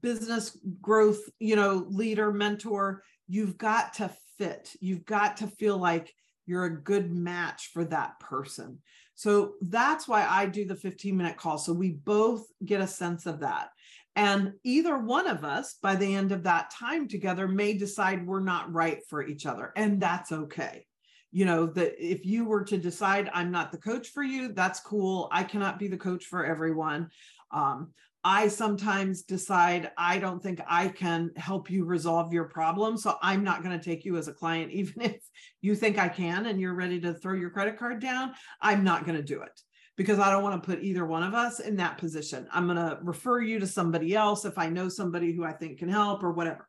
business 0.01 0.57
growth 0.81 1.21
you 1.41 1.57
know 1.57 1.87
leader 1.89 2.33
mentor 2.33 3.03
you've 3.29 3.59
got 3.59 3.95
to 3.95 4.11
fit. 4.39 4.75
You've 4.81 5.05
got 5.05 5.39
to 5.39 5.47
feel 5.47 5.77
like 5.77 6.13
you're 6.47 6.65
a 6.65 6.83
good 6.83 7.13
match 7.13 7.71
for 7.73 7.85
that 7.85 8.19
person 8.21 8.79
so 9.19 9.55
that's 9.63 10.07
why 10.07 10.25
I 10.25 10.47
do 10.47 10.65
the 10.65 10.77
15 10.77 11.17
minute 11.17 11.37
call. 11.37 11.59
So 11.59 11.73
we 11.73 11.91
both 11.91 12.47
get 12.65 12.81
a 12.81 12.87
sense 12.87 13.27
of 13.27 13.41
that. 13.41 13.71
And 14.15 14.53
either 14.63 14.97
one 14.97 15.27
of 15.27 15.43
us 15.43 15.75
by 15.83 15.97
the 15.97 16.15
end 16.15 16.31
of 16.31 16.45
that 16.45 16.71
time 16.71 17.09
together 17.09 17.49
may 17.49 17.73
decide 17.73 18.25
we're 18.25 18.39
not 18.39 18.73
right 18.73 19.01
for 19.09 19.27
each 19.27 19.45
other. 19.45 19.73
And 19.75 20.01
that's 20.01 20.31
okay. 20.31 20.87
You 21.33 21.47
know, 21.47 21.67
that 21.67 21.95
if 21.99 22.25
you 22.27 22.45
were 22.45 22.63
to 22.67 22.79
decide 22.79 23.29
I'm 23.35 23.51
not 23.51 23.73
the 23.73 23.79
coach 23.79 24.07
for 24.07 24.23
you, 24.23 24.53
that's 24.53 24.79
cool. 24.79 25.29
I 25.33 25.43
cannot 25.43 25.81
be 25.81 25.89
the 25.89 25.97
coach 25.97 26.27
for 26.27 26.47
everyone. 26.47 27.11
Um, 27.51 27.95
I 28.29 28.49
sometimes 28.49 29.23
decide 29.23 29.91
I 29.97 30.19
don't 30.19 30.43
think 30.43 30.61
I 30.69 30.89
can 30.89 31.31
help 31.37 31.71
you 31.71 31.87
resolve 31.87 32.31
your 32.31 32.45
problem. 32.45 32.99
So 32.99 33.17
I'm 33.23 33.43
not 33.43 33.63
going 33.63 33.79
to 33.79 33.83
take 33.83 34.05
you 34.05 34.19
as 34.19 34.29
a 34.29 34.35
client, 34.35 34.71
even 34.73 35.01
if 35.01 35.17
you 35.63 35.75
think 35.75 35.97
I 35.97 36.11
can 36.11 36.45
and 36.45 36.61
you're 36.61 36.75
ready 36.75 37.01
to 37.01 37.15
throw 37.15 37.33
your 37.33 37.49
credit 37.49 37.79
card 37.79 38.01
down. 38.01 38.35
I'm 38.61 38.85
not 38.85 39.07
going 39.07 39.17
to 39.17 39.23
do 39.23 39.41
it 39.41 39.59
because 39.97 40.19
I 40.19 40.31
don't 40.31 40.43
want 40.43 40.63
to 40.63 40.67
put 40.67 40.85
either 40.85 41.07
one 41.07 41.23
of 41.23 41.33
us 41.33 41.59
in 41.59 41.77
that 41.77 41.97
position. 41.97 42.47
I'm 42.53 42.67
going 42.67 42.77
to 42.77 42.99
refer 43.03 43.41
you 43.41 43.61
to 43.61 43.67
somebody 43.67 44.15
else 44.15 44.45
if 44.45 44.59
I 44.59 44.69
know 44.69 44.91
somebody 44.91 45.33
who 45.33 45.43
I 45.43 45.53
think 45.53 45.79
can 45.79 45.89
help 45.89 46.23
or 46.23 46.33
whatever. 46.33 46.69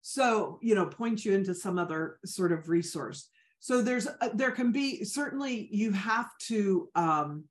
So, 0.00 0.58
you 0.62 0.74
know, 0.74 0.86
point 0.86 1.26
you 1.26 1.34
into 1.34 1.54
some 1.54 1.78
other 1.78 2.20
sort 2.24 2.52
of 2.52 2.70
resource. 2.70 3.28
So 3.60 3.82
there's, 3.82 4.06
uh, 4.06 4.30
there 4.32 4.50
can 4.50 4.72
be 4.72 5.04
certainly 5.04 5.68
you 5.70 5.92
have 5.92 6.30
to, 6.44 6.88
um, 6.94 7.44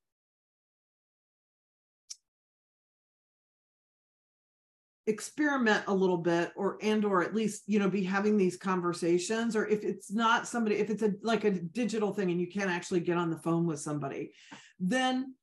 experiment 5.06 5.84
a 5.88 5.94
little 5.94 6.18
bit 6.18 6.52
or 6.56 6.78
and 6.82 7.04
or 7.04 7.22
at 7.22 7.36
least 7.36 7.64
you 7.68 7.78
know 7.78 7.90
be 7.90 8.04
having 8.04 8.38
these 8.38 8.56
conversations 8.56 9.54
or 9.54 9.68
if 9.68 9.84
it's 9.84 10.12
not 10.12 10.48
somebody 10.48 10.78
if 10.78 10.90
it's 10.90 11.04
a 11.04 11.14
like 11.22 11.44
a 11.44 11.52
digital 11.52 12.14
thing 12.14 12.32
and 12.32 12.40
you 12.40 12.48
can't 12.48 12.70
actually 12.70 13.02
get 13.02 13.18
on 13.18 13.30
the 13.30 13.38
phone 13.40 13.66
with 13.66 13.82
somebody 13.82 14.32
then 14.80 15.34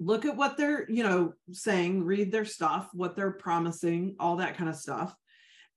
look 0.00 0.24
at 0.24 0.36
what 0.36 0.56
they're 0.56 0.90
you 0.90 1.02
know 1.02 1.34
saying 1.52 2.04
read 2.04 2.32
their 2.32 2.44
stuff 2.44 2.88
what 2.94 3.14
they're 3.14 3.32
promising 3.32 4.16
all 4.18 4.36
that 4.36 4.56
kind 4.56 4.68
of 4.68 4.76
stuff. 4.76 5.14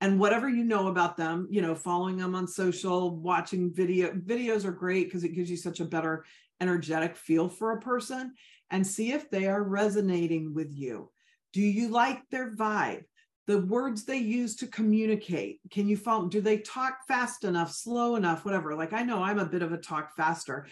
And 0.01 0.19
whatever 0.19 0.49
you 0.49 0.63
know 0.63 0.87
about 0.87 1.17
them 1.17 1.47
you 1.49 1.61
know 1.61 1.73
following 1.73 2.17
them 2.17 2.35
on 2.35 2.47
social 2.47 3.17
watching 3.17 3.73
video 3.73 4.11
videos 4.11 4.65
are 4.65 4.71
great 4.71 5.05
because 5.05 5.23
it 5.23 5.33
gives 5.33 5.49
you 5.49 5.57
such 5.57 5.79
a 5.79 5.85
better 5.85 6.25
energetic 6.61 7.15
feel 7.15 7.49
for 7.49 7.71
a 7.71 7.81
person 7.81 8.33
and 8.71 8.85
see 8.85 9.11
if 9.11 9.29
they 9.29 9.47
are 9.47 9.63
resonating 9.63 10.53
with 10.53 10.71
you 10.71 11.09
do 11.55 11.61
you 11.61 11.87
like 11.87 12.19
their 12.29 12.53
vibe? 12.53 13.05
The 13.47 13.61
words 13.61 14.03
they 14.03 14.17
use 14.17 14.57
to 14.57 14.67
communicate. 14.67 15.61
Can 15.71 15.87
you 15.87 15.95
follow? 15.95 16.27
Do 16.27 16.41
they 16.41 16.57
talk 16.57 16.97
fast 17.07 17.45
enough, 17.45 17.71
slow 17.71 18.17
enough, 18.17 18.43
whatever? 18.43 18.75
Like 18.75 18.91
I 18.91 19.03
know 19.03 19.23
I'm 19.23 19.39
a 19.39 19.45
bit 19.45 19.61
of 19.61 19.71
a 19.71 19.77
talk 19.77 20.17
faster, 20.17 20.67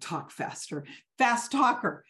talk 0.00 0.30
faster, 0.30 0.84
fast 1.16 1.50
talker. 1.50 2.04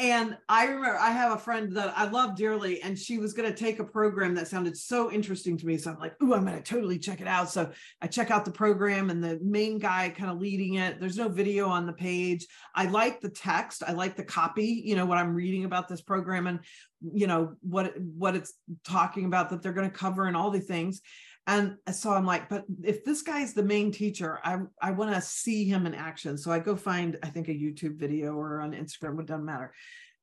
And 0.00 0.36
I 0.48 0.64
remember 0.64 0.98
I 0.98 1.12
have 1.12 1.32
a 1.32 1.38
friend 1.38 1.76
that 1.76 1.96
I 1.96 2.06
love 2.06 2.34
dearly, 2.34 2.82
and 2.82 2.98
she 2.98 3.18
was 3.18 3.32
going 3.32 3.48
to 3.48 3.56
take 3.56 3.78
a 3.78 3.84
program 3.84 4.34
that 4.34 4.48
sounded 4.48 4.76
so 4.76 5.12
interesting 5.12 5.56
to 5.58 5.66
me. 5.66 5.76
So 5.76 5.92
I'm 5.92 6.00
like, 6.00 6.20
"Ooh, 6.20 6.34
I'm 6.34 6.44
going 6.44 6.60
to 6.60 6.62
totally 6.62 6.98
check 6.98 7.20
it 7.20 7.28
out." 7.28 7.48
So 7.48 7.70
I 8.02 8.08
check 8.08 8.32
out 8.32 8.44
the 8.44 8.50
program, 8.50 9.10
and 9.10 9.22
the 9.22 9.38
main 9.40 9.78
guy 9.78 10.12
kind 10.16 10.32
of 10.32 10.40
leading 10.40 10.74
it. 10.74 10.98
There's 10.98 11.16
no 11.16 11.28
video 11.28 11.68
on 11.68 11.86
the 11.86 11.92
page. 11.92 12.44
I 12.74 12.86
like 12.86 13.20
the 13.20 13.28
text. 13.28 13.84
I 13.86 13.92
like 13.92 14.16
the 14.16 14.24
copy. 14.24 14.82
You 14.84 14.96
know 14.96 15.06
what 15.06 15.18
I'm 15.18 15.32
reading 15.32 15.64
about 15.64 15.86
this 15.86 16.00
program, 16.00 16.48
and 16.48 16.58
you 17.00 17.28
know 17.28 17.54
what 17.60 17.94
what 18.00 18.34
it's 18.34 18.52
talking 18.84 19.26
about 19.26 19.50
that 19.50 19.62
they're 19.62 19.72
going 19.72 19.90
to 19.90 19.96
cover, 19.96 20.26
and 20.26 20.36
all 20.36 20.50
the 20.50 20.58
things. 20.58 21.02
And 21.46 21.76
uh, 21.86 21.92
so 21.92 22.10
I'm 22.10 22.24
like, 22.24 22.48
but 22.48 22.64
if 22.82 23.04
this 23.04 23.22
guy's 23.22 23.52
the 23.52 23.62
main 23.62 23.92
teacher, 23.92 24.40
I 24.42 24.60
I 24.80 24.92
want 24.92 25.14
to 25.14 25.20
see 25.20 25.64
him 25.64 25.86
in 25.86 25.94
action. 25.94 26.38
So 26.38 26.50
I 26.50 26.58
go 26.58 26.74
find, 26.76 27.18
I 27.22 27.28
think, 27.28 27.48
a 27.48 27.52
YouTube 27.52 27.96
video 27.98 28.34
or 28.34 28.60
on 28.60 28.72
Instagram, 28.72 29.20
it 29.20 29.26
doesn't 29.26 29.44
matter. 29.44 29.72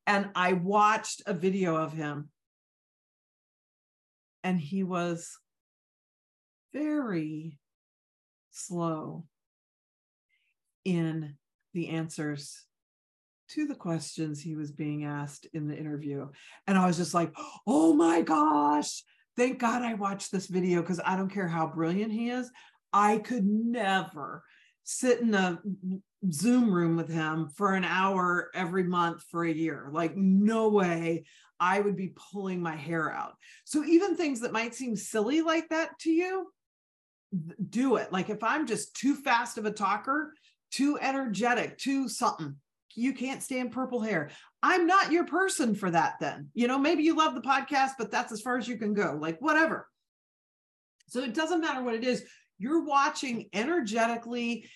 And 0.08 0.30
I 0.36 0.54
watched 0.54 1.22
a 1.26 1.34
video 1.34 1.76
of 1.76 1.94
him. 1.94 2.30
And 4.44 4.60
he 4.60 4.82
was 4.82 5.38
very 6.74 7.60
slow 8.50 9.26
in 10.84 11.36
the 11.74 11.90
answers 11.90 12.66
to 13.50 13.68
the 13.68 13.76
questions 13.76 14.42
he 14.42 14.56
was 14.56 14.72
being 14.72 15.04
asked 15.04 15.46
in 15.54 15.68
the 15.68 15.78
interview. 15.78 16.28
And 16.66 16.78
I 16.78 16.88
was 16.88 16.98
just 16.98 17.14
like, 17.14 17.34
oh 17.68 17.94
my 17.94 18.22
gosh, 18.22 19.04
thank 19.38 19.60
God 19.60 19.82
I 19.82 19.94
watched 19.94 20.32
this 20.32 20.48
video 20.48 20.82
because 20.82 21.02
I 21.04 21.16
don't 21.16 21.30
care 21.30 21.48
how 21.48 21.68
brilliant 21.68 22.12
he 22.12 22.30
is. 22.30 22.50
I 22.94 23.20
could 23.20 23.46
never 23.46 24.44
sit 24.84 25.22
in 25.22 25.34
a 25.34 25.60
Zoom 26.32 26.72
room 26.74 26.96
with 26.96 27.10
him 27.10 27.50
for 27.56 27.74
an 27.74 27.84
hour 27.84 28.50
every 28.54 28.84
month 28.84 29.24
for 29.30 29.44
a 29.44 29.52
year. 29.52 29.90
Like, 29.92 30.16
no 30.16 30.70
way 30.70 31.26
I 31.60 31.80
would 31.80 31.96
be 31.96 32.14
pulling 32.32 32.62
my 32.62 32.76
hair 32.76 33.12
out. 33.12 33.36
So, 33.64 33.84
even 33.84 34.16
things 34.16 34.42
that 34.42 34.52
might 34.52 34.76
seem 34.76 34.96
silly 34.96 35.42
like 35.42 35.70
that 35.70 35.98
to 36.00 36.12
you, 36.12 36.52
do 37.70 37.96
it. 37.96 38.12
Like, 38.12 38.30
if 38.30 38.44
I'm 38.44 38.68
just 38.68 38.96
too 38.96 39.16
fast 39.16 39.58
of 39.58 39.66
a 39.66 39.72
talker, 39.72 40.34
too 40.72 40.98
energetic, 41.00 41.78
too 41.78 42.10
something, 42.10 42.56
you 42.96 43.14
can't 43.14 43.42
stand 43.42 43.72
purple 43.72 44.02
hair. 44.02 44.32
I'm 44.64 44.86
not 44.86 45.12
your 45.12 45.26
person 45.26 45.74
for 45.74 45.90
that 45.90 46.16
then. 46.20 46.50
You 46.54 46.68
know, 46.68 46.78
maybe 46.78 47.04
you 47.04 47.16
love 47.16 47.34
the 47.34 47.42
podcast, 47.42 47.92
but 47.98 48.12
that's 48.12 48.32
as 48.32 48.42
far 48.42 48.58
as 48.58 48.68
you 48.68 48.78
can 48.78 48.94
go, 48.94 49.18
like 49.20 49.42
whatever. 49.42 49.88
So 51.08 51.22
it 51.22 51.34
doesn't 51.34 51.62
matter 51.62 51.84
what 51.84 51.96
it 51.96 52.04
is. 52.04 52.24
You're 52.60 52.84
watching 52.84 53.50
energetically, 53.54 54.70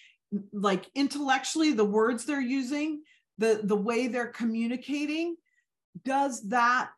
like 0.52 0.90
intellectually, 0.96 1.72
the 1.72 1.86
words 1.86 2.26
they're 2.26 2.42
using, 2.42 3.04
the, 3.38 3.62
the 3.64 3.76
way 3.76 4.08
they're 4.08 4.28
communicating. 4.28 5.36
Does 6.04 6.50
that 6.50 6.90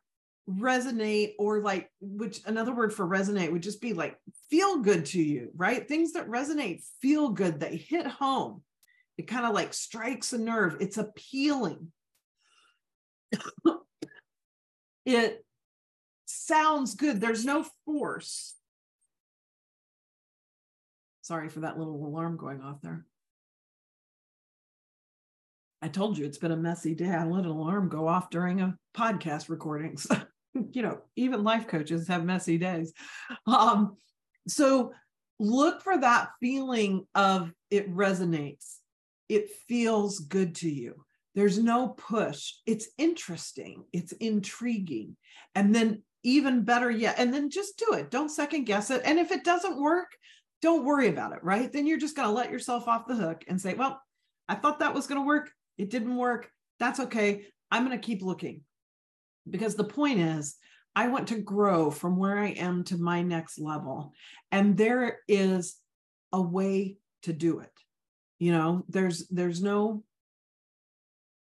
resonate 0.49 1.33
or 1.39 1.59
like 1.59 1.91
which 1.99 2.39
another 2.45 2.73
word 2.73 2.93
for 2.93 3.05
resonate 3.05 3.51
would 3.51 3.61
just 3.61 3.81
be 3.81 3.91
like 3.91 4.17
feel 4.49 4.77
good 4.77 5.05
to 5.05 5.21
you 5.21 5.51
right 5.57 5.89
things 5.89 6.13
that 6.13 6.29
resonate 6.29 6.81
feel 7.01 7.29
good 7.29 7.59
they 7.59 7.75
hit 7.75 8.07
home 8.07 8.61
it 9.17 9.27
kind 9.27 9.45
of 9.45 9.53
like 9.53 9.73
strikes 9.73 10.31
a 10.31 10.37
nerve 10.37 10.77
it's 10.79 10.97
appealing 10.97 11.91
it 15.05 15.45
sounds 16.25 16.95
good. 16.95 17.19
There's 17.19 17.45
no 17.45 17.65
force. 17.85 18.55
Sorry 21.21 21.49
for 21.49 21.61
that 21.61 21.77
little 21.77 22.05
alarm 22.05 22.37
going 22.37 22.61
off 22.61 22.81
there. 22.81 23.05
I 25.81 25.89
told 25.89 26.17
you 26.17 26.25
it's 26.25 26.37
been 26.37 26.51
a 26.51 26.57
messy 26.57 26.95
day. 26.95 27.09
I 27.09 27.25
let 27.25 27.43
an 27.43 27.51
alarm 27.51 27.89
go 27.89 28.07
off 28.07 28.29
during 28.29 28.61
a 28.61 28.77
podcast 28.95 29.49
recording. 29.49 29.97
So, 30.55 30.69
you 30.71 30.81
know, 30.81 31.01
even 31.15 31.43
life 31.43 31.67
coaches 31.67 32.07
have 32.07 32.25
messy 32.25 32.57
days. 32.57 32.91
Um, 33.45 33.97
so 34.47 34.91
look 35.39 35.83
for 35.83 35.99
that 35.99 36.29
feeling 36.39 37.05
of 37.13 37.51
it 37.69 37.93
resonates. 37.93 38.77
It 39.29 39.49
feels 39.67 40.17
good 40.19 40.55
to 40.55 40.69
you. 40.69 41.05
There's 41.37 41.59
no 41.59 41.89
push. 41.89 42.53
It's 42.65 42.87
interesting. 42.97 43.83
It's 43.93 44.11
intriguing. 44.13 45.15
And 45.53 45.73
then 45.73 46.01
even 46.23 46.63
better 46.63 46.89
yet, 46.89 47.19
and 47.19 47.31
then 47.31 47.51
just 47.51 47.77
do 47.77 47.93
it. 47.93 48.09
Don't 48.09 48.31
second 48.31 48.63
guess 48.63 48.89
it. 48.89 49.03
And 49.05 49.19
if 49.19 49.31
it 49.31 49.43
doesn't 49.43 49.79
work, 49.79 50.07
don't 50.63 50.83
worry 50.83 51.09
about 51.09 51.33
it, 51.33 51.43
right? 51.43 51.71
Then 51.71 51.85
you're 51.85 51.99
just 51.99 52.15
going 52.15 52.27
to 52.27 52.33
let 52.33 52.49
yourself 52.49 52.87
off 52.87 53.05
the 53.05 53.13
hook 53.13 53.43
and 53.47 53.61
say, 53.61 53.75
well, 53.75 54.01
I 54.49 54.55
thought 54.55 54.79
that 54.79 54.95
was 54.95 55.05
going 55.05 55.21
to 55.21 55.27
work. 55.27 55.51
It 55.77 55.91
didn't 55.91 56.17
work. 56.17 56.49
That's 56.79 56.99
okay. 57.01 57.45
I'm 57.69 57.85
going 57.85 57.95
to 57.95 58.03
keep 58.03 58.23
looking. 58.23 58.61
Because 59.47 59.75
the 59.75 59.83
point 59.83 60.19
is, 60.19 60.55
I 60.95 61.09
want 61.09 61.27
to 61.27 61.39
grow 61.39 61.91
from 61.91 62.17
where 62.17 62.39
I 62.39 62.47
am 62.47 62.83
to 62.85 62.97
my 62.97 63.21
next 63.21 63.59
level. 63.59 64.11
And 64.51 64.75
there 64.75 65.19
is 65.27 65.75
a 66.33 66.41
way 66.41 66.97
to 67.21 67.31
do 67.31 67.59
it. 67.59 67.69
You 68.39 68.53
know, 68.53 68.85
there's 68.89 69.27
there's 69.27 69.61
no 69.61 70.03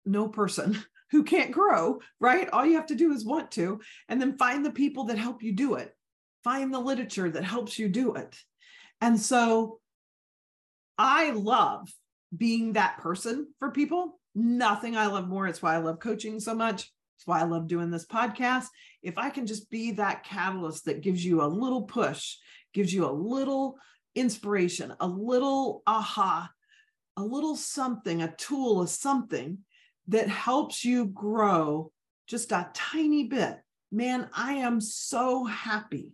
no 0.05 0.27
person 0.27 0.77
who 1.11 1.23
can't 1.23 1.51
grow, 1.51 1.99
right? 2.19 2.49
All 2.49 2.65
you 2.65 2.75
have 2.75 2.87
to 2.87 2.95
do 2.95 3.11
is 3.11 3.25
want 3.25 3.51
to, 3.51 3.81
and 4.07 4.21
then 4.21 4.37
find 4.37 4.65
the 4.65 4.71
people 4.71 5.05
that 5.05 5.17
help 5.17 5.43
you 5.43 5.53
do 5.53 5.75
it. 5.75 5.93
Find 6.43 6.73
the 6.73 6.79
literature 6.79 7.29
that 7.29 7.43
helps 7.43 7.77
you 7.77 7.89
do 7.89 8.15
it. 8.15 8.35
And 9.01 9.19
so 9.19 9.79
I 10.97 11.31
love 11.31 11.89
being 12.35 12.73
that 12.73 12.99
person 12.99 13.47
for 13.59 13.71
people. 13.71 14.19
Nothing 14.33 14.95
I 14.95 15.07
love 15.07 15.27
more. 15.27 15.47
It's 15.47 15.61
why 15.61 15.75
I 15.75 15.79
love 15.79 15.99
coaching 15.99 16.39
so 16.39 16.55
much. 16.55 16.89
It's 17.17 17.27
why 17.27 17.41
I 17.41 17.43
love 17.43 17.67
doing 17.67 17.91
this 17.91 18.05
podcast. 18.05 18.67
If 19.03 19.17
I 19.17 19.29
can 19.29 19.45
just 19.45 19.69
be 19.69 19.91
that 19.93 20.23
catalyst 20.23 20.85
that 20.85 21.01
gives 21.01 21.23
you 21.23 21.41
a 21.41 21.45
little 21.45 21.83
push, 21.83 22.37
gives 22.73 22.93
you 22.93 23.05
a 23.05 23.11
little 23.11 23.77
inspiration, 24.15 24.93
a 24.99 25.07
little 25.07 25.83
aha, 25.85 26.49
a 27.17 27.23
little 27.23 27.55
something, 27.55 28.21
a 28.21 28.33
tool, 28.37 28.81
a 28.81 28.87
something 28.87 29.59
that 30.07 30.27
helps 30.27 30.83
you 30.83 31.05
grow 31.05 31.91
just 32.27 32.51
a 32.51 32.69
tiny 32.73 33.25
bit, 33.25 33.59
man, 33.91 34.29
I 34.33 34.53
am 34.53 34.79
so 34.79 35.43
happy. 35.45 36.13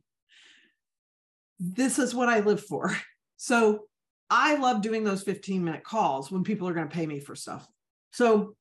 This 1.60 2.00
is 2.00 2.14
what 2.14 2.30
I 2.30 2.40
live 2.40 2.64
for. 2.64 2.96
So 3.40 3.84
I 4.32 4.56
love 4.56 4.82
doing 4.82 5.04
those 5.04 5.22
15 5.22 5.64
minute 5.64 5.84
calls 5.84 6.32
when 6.32 6.44
people 6.44 6.68
are 6.68 6.74
going 6.74 6.90
to 6.90 6.96
pay 6.96 7.06
me 7.06 7.20
for 7.20 7.36
stuff. 7.36 7.68
So 8.12 8.56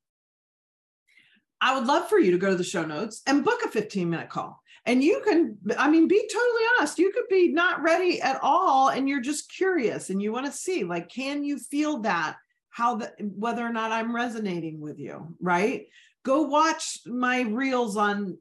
I 1.62 1.74
would 1.74 1.86
love 1.86 2.10
for 2.10 2.18
you 2.18 2.32
to 2.32 2.38
go 2.38 2.50
to 2.50 2.56
the 2.56 2.62
show 2.62 2.84
notes 2.84 3.22
and 3.26 3.42
book 3.42 3.62
a 3.64 3.68
15 3.68 4.10
minute 4.10 4.28
call. 4.28 4.60
And 4.84 5.02
you 5.02 5.22
can, 5.24 5.56
I 5.78 5.88
mean, 5.88 6.08
be 6.08 6.28
totally 6.30 6.62
honest. 6.76 6.98
You 6.98 7.10
could 7.10 7.26
be 7.28 7.48
not 7.48 7.82
ready 7.82 8.20
at 8.20 8.38
all 8.42 8.90
and 8.90 9.08
you're 9.08 9.22
just 9.22 9.50
curious 9.50 10.10
and 10.10 10.22
you 10.22 10.30
want 10.30 10.44
to 10.44 10.52
see, 10.52 10.84
like, 10.84 11.08
can 11.08 11.42
you 11.42 11.58
feel 11.58 12.00
that? 12.00 12.36
How 12.76 12.96
the, 12.96 13.12
whether 13.20 13.64
or 13.64 13.72
not 13.72 13.92
I'm 13.92 14.14
resonating 14.14 14.80
with 14.80 14.98
you, 14.98 15.34
right? 15.40 15.86
Go 16.24 16.42
watch 16.42 16.98
my 17.06 17.40
reels 17.40 17.96
on 17.96 18.36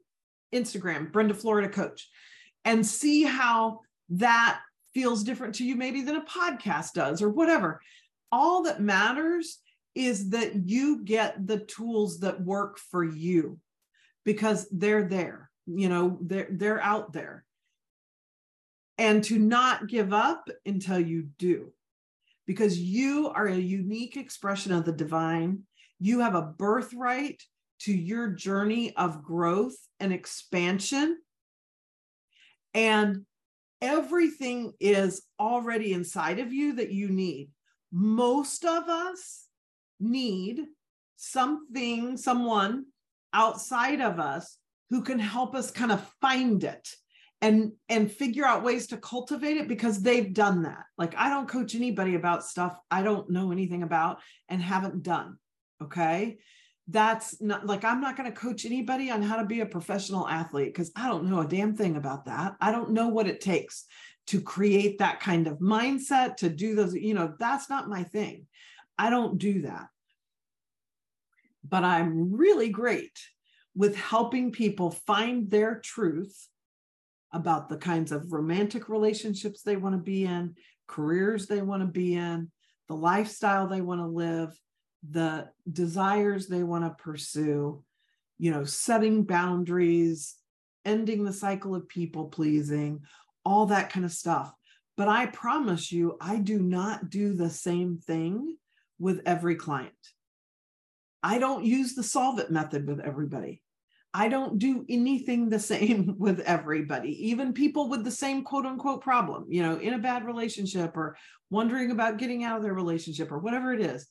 Instagram, 0.54 1.10
Brenda 1.10 1.32
Florida 1.32 1.68
Coach, 1.68 2.10
and 2.64 2.86
see 2.86 3.22
how 3.22 3.80
that 4.10 4.60
feels 4.92 5.24
different 5.24 5.54
to 5.56 5.64
you, 5.64 5.76
maybe 5.76 6.02
than 6.02 6.16
a 6.16 6.24
podcast 6.24 6.92
does 6.92 7.22
or 7.22 7.30
whatever. 7.30 7.80
All 8.30 8.64
that 8.64 8.80
matters 8.80 9.58
is 9.94 10.30
that 10.30 10.68
you 10.68 11.04
get 11.04 11.46
the 11.46 11.58
tools 11.58 12.20
that 12.20 12.42
work 12.42 12.78
for 12.78 13.04
you 13.04 13.58
because 14.24 14.68
they're 14.70 15.08
there 15.08 15.50
you 15.66 15.88
know 15.88 16.18
they're 16.22 16.48
they're 16.50 16.82
out 16.82 17.12
there 17.12 17.44
and 18.98 19.22
to 19.24 19.38
not 19.38 19.88
give 19.88 20.12
up 20.12 20.48
until 20.64 20.98
you 20.98 21.28
do 21.38 21.72
because 22.46 22.78
you 22.78 23.28
are 23.28 23.46
a 23.46 23.56
unique 23.56 24.16
expression 24.16 24.72
of 24.72 24.84
the 24.84 24.92
divine. 24.92 25.62
You 25.98 26.20
have 26.20 26.34
a 26.34 26.42
birthright 26.42 27.42
to 27.80 27.92
your 27.92 28.28
journey 28.28 28.94
of 28.96 29.22
growth 29.22 29.76
and 30.00 30.12
expansion. 30.12 31.18
And 32.72 33.26
everything 33.80 34.72
is 34.80 35.22
already 35.38 35.92
inside 35.92 36.38
of 36.38 36.52
you 36.52 36.74
that 36.74 36.92
you 36.92 37.08
need. 37.08 37.50
Most 37.92 38.64
of 38.64 38.88
us 38.88 39.46
need 39.98 40.62
something 41.16 42.16
someone 42.16 42.84
outside 43.32 44.00
of 44.00 44.20
us 44.20 44.58
who 44.90 45.02
can 45.02 45.18
help 45.18 45.54
us 45.54 45.70
kind 45.70 45.90
of 45.92 46.06
find 46.20 46.62
it 46.62 46.88
and 47.42 47.72
and 47.88 48.10
figure 48.10 48.46
out 48.46 48.64
ways 48.64 48.86
to 48.88 48.96
cultivate 48.96 49.56
it 49.56 49.68
because 49.68 50.02
they've 50.02 50.32
done 50.32 50.62
that. 50.62 50.84
Like 50.96 51.14
i 51.16 51.28
don't 51.28 51.48
coach 51.48 51.74
anybody 51.74 52.14
about 52.14 52.44
stuff 52.44 52.78
i 52.90 53.02
don't 53.02 53.30
know 53.30 53.52
anything 53.52 53.82
about 53.82 54.20
and 54.48 54.62
haven't 54.62 55.02
done 55.02 55.38
okay? 55.82 56.38
That's 56.88 57.40
not 57.40 57.66
like 57.66 57.84
i'm 57.84 58.00
not 58.00 58.16
going 58.16 58.30
to 58.30 58.38
coach 58.38 58.64
anybody 58.64 59.10
on 59.10 59.20
how 59.20 59.36
to 59.36 59.44
be 59.44 59.60
a 59.60 59.66
professional 59.66 60.28
athlete 60.28 60.72
because 60.72 60.92
i 60.94 61.08
don't 61.08 61.24
know 61.24 61.40
a 61.40 61.46
damn 61.46 61.74
thing 61.74 61.96
about 61.96 62.26
that. 62.26 62.54
I 62.60 62.70
don't 62.70 62.92
know 62.92 63.08
what 63.08 63.26
it 63.26 63.40
takes 63.40 63.86
to 64.28 64.40
create 64.40 64.98
that 64.98 65.20
kind 65.20 65.46
of 65.46 65.58
mindset 65.58 66.36
to 66.38 66.48
do 66.48 66.74
those 66.76 66.94
you 66.94 67.14
know 67.14 67.34
that's 67.38 67.68
not 67.68 67.88
my 67.88 68.04
thing. 68.04 68.46
I 68.98 69.10
don't 69.10 69.38
do 69.38 69.62
that. 69.62 69.88
But 71.68 71.82
i'm 71.82 72.36
really 72.36 72.68
great 72.68 73.18
with 73.74 73.96
helping 73.96 74.52
people 74.52 74.92
find 74.92 75.50
their 75.50 75.80
truth 75.80 76.48
about 77.36 77.68
the 77.68 77.76
kinds 77.76 78.12
of 78.12 78.32
romantic 78.32 78.88
relationships 78.88 79.62
they 79.62 79.76
want 79.76 79.94
to 79.94 80.00
be 80.00 80.24
in, 80.24 80.54
careers 80.86 81.46
they 81.46 81.60
want 81.60 81.82
to 81.82 81.86
be 81.86 82.14
in, 82.14 82.50
the 82.88 82.96
lifestyle 82.96 83.68
they 83.68 83.82
want 83.82 84.00
to 84.00 84.06
live, 84.06 84.58
the 85.10 85.48
desires 85.70 86.46
they 86.46 86.62
want 86.62 86.84
to 86.84 87.02
pursue, 87.02 87.84
you 88.38 88.50
know, 88.50 88.64
setting 88.64 89.24
boundaries, 89.24 90.36
ending 90.84 91.24
the 91.24 91.32
cycle 91.32 91.74
of 91.74 91.88
people 91.88 92.26
pleasing, 92.26 93.00
all 93.44 93.66
that 93.66 93.90
kind 93.90 94.06
of 94.06 94.12
stuff. 94.12 94.52
But 94.96 95.08
I 95.08 95.26
promise 95.26 95.92
you, 95.92 96.16
I 96.20 96.38
do 96.38 96.58
not 96.58 97.10
do 97.10 97.34
the 97.34 97.50
same 97.50 97.98
thing 97.98 98.56
with 98.98 99.20
every 99.26 99.56
client. 99.56 99.92
I 101.22 101.38
don't 101.38 101.64
use 101.64 101.94
the 101.94 102.02
solve 102.02 102.38
it 102.38 102.50
method 102.50 102.86
with 102.86 103.00
everybody. 103.00 103.62
I 104.14 104.28
don't 104.28 104.58
do 104.58 104.84
anything 104.88 105.48
the 105.48 105.58
same 105.58 106.14
with 106.18 106.40
everybody, 106.40 107.28
even 107.28 107.52
people 107.52 107.88
with 107.88 108.04
the 108.04 108.10
same 108.10 108.42
quote 108.42 108.66
unquote 108.66 109.02
problem, 109.02 109.46
you 109.48 109.62
know, 109.62 109.76
in 109.76 109.94
a 109.94 109.98
bad 109.98 110.24
relationship 110.24 110.96
or 110.96 111.16
wondering 111.50 111.90
about 111.90 112.18
getting 112.18 112.44
out 112.44 112.56
of 112.56 112.62
their 112.62 112.74
relationship 112.74 113.30
or 113.30 113.38
whatever 113.38 113.72
it 113.72 113.80
is. 113.80 114.06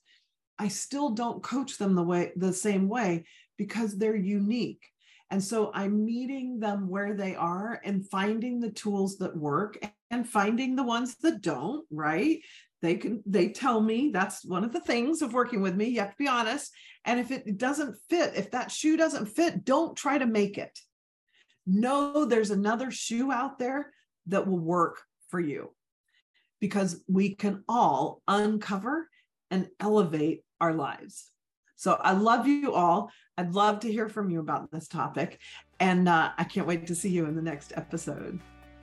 I 0.57 0.69
still 0.69 1.09
don't 1.09 1.43
coach 1.43 1.77
them 1.77 1.95
the 1.95 2.03
way 2.03 2.31
the 2.35 2.53
same 2.53 2.87
way 2.87 3.25
because 3.57 3.97
they're 3.97 4.15
unique. 4.15 4.83
And 5.31 5.43
so 5.43 5.71
I'm 5.73 6.05
meeting 6.05 6.59
them 6.59 6.87
where 6.87 7.15
they 7.15 7.35
are 7.35 7.81
and 7.83 8.07
finding 8.09 8.59
the 8.59 8.69
tools 8.69 9.17
that 9.17 9.35
work 9.35 9.77
and 10.11 10.29
finding 10.29 10.75
the 10.75 10.83
ones 10.83 11.15
that 11.23 11.41
don't, 11.41 11.85
right? 11.91 12.39
they 12.85 12.95
can 12.95 13.23
they 13.25 13.49
tell 13.49 13.81
me 13.81 14.11
that's 14.13 14.45
one 14.45 14.63
of 14.63 14.71
the 14.71 14.79
things 14.81 15.21
of 15.21 15.33
working 15.33 15.61
with 15.61 15.75
me 15.75 15.85
you 15.85 15.99
have 15.99 16.11
to 16.11 16.17
be 16.17 16.27
honest 16.27 16.71
and 17.05 17.19
if 17.19 17.31
it 17.31 17.57
doesn't 17.57 17.97
fit 18.09 18.33
if 18.35 18.51
that 18.51 18.71
shoe 18.71 18.97
doesn't 18.97 19.27
fit 19.27 19.63
don't 19.63 19.95
try 19.95 20.17
to 20.17 20.25
make 20.25 20.57
it. 20.57 20.77
Know 21.65 22.25
there's 22.25 22.51
another 22.51 22.91
shoe 22.91 23.31
out 23.31 23.57
there 23.57 23.91
that 24.27 24.47
will 24.47 24.59
work 24.59 25.01
for 25.29 25.39
you 25.39 25.73
because 26.59 27.03
we 27.07 27.35
can 27.35 27.63
all 27.67 28.21
uncover 28.27 29.09
and 29.51 29.69
elevate 29.79 30.43
our 30.59 30.73
lives. 30.73 31.31
So 31.75 31.97
i 32.01 32.13
love 32.13 32.47
you 32.47 32.73
all. 32.73 33.11
I'd 33.37 33.53
love 33.53 33.81
to 33.81 33.91
hear 33.91 34.07
from 34.07 34.29
you 34.29 34.39
about 34.39 34.71
this 34.71 34.87
topic. 34.87 35.39
And 35.79 36.07
uh, 36.07 36.31
i 36.37 36.43
can't 36.43 36.67
wait 36.67 36.87
to 36.87 36.95
see 36.95 37.09
you 37.09 37.25
in 37.25 37.35
the 37.35 37.41
next 37.41 37.73
episode. 37.75 38.39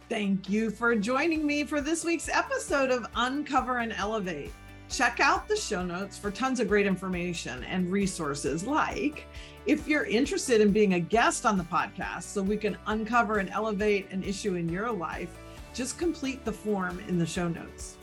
Thank 0.09 0.51
you 0.51 0.71
for 0.71 0.95
joining 0.95 1.47
me 1.47 1.65
for 1.65 1.81
this 1.81 2.05
week's 2.05 2.29
episode 2.29 2.91
of 2.91 3.07
Uncover 3.15 3.79
and 3.79 3.93
Elevate. 3.95 4.53
Check 4.93 5.21
out 5.21 5.49
the 5.49 5.57
show 5.57 5.83
notes 5.83 6.19
for 6.19 6.31
tons 6.31 6.61
of 6.61 6.69
great 6.69 6.87
information 6.87 7.65
and 7.65 7.91
resources 7.91 8.67
like 8.67 9.27
if 9.65 9.89
you're 9.89 10.05
interested 10.05 10.61
in 10.61 10.71
being 10.71 10.93
a 10.93 11.01
guest 11.01 11.47
on 11.47 11.57
the 11.57 11.65
podcast 11.65 12.25
so 12.25 12.43
we 12.43 12.59
can 12.59 12.77
uncover 12.89 13.39
and 13.39 13.49
elevate 13.49 14.11
an 14.11 14.23
issue 14.23 14.57
in 14.57 14.69
your 14.69 14.93
life, 14.93 15.31
just 15.73 15.97
complete 15.97 16.45
the 16.45 16.53
form 16.53 17.03
in 17.09 17.19
the 17.19 17.25
show 17.25 17.49
notes. 17.49 17.97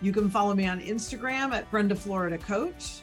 You 0.00 0.12
can 0.12 0.28
follow 0.28 0.52
me 0.52 0.66
on 0.66 0.80
Instagram 0.80 1.52
at 1.52 1.70
Brenda 1.70 1.94
Florida 1.94 2.38
Coach. 2.38 3.02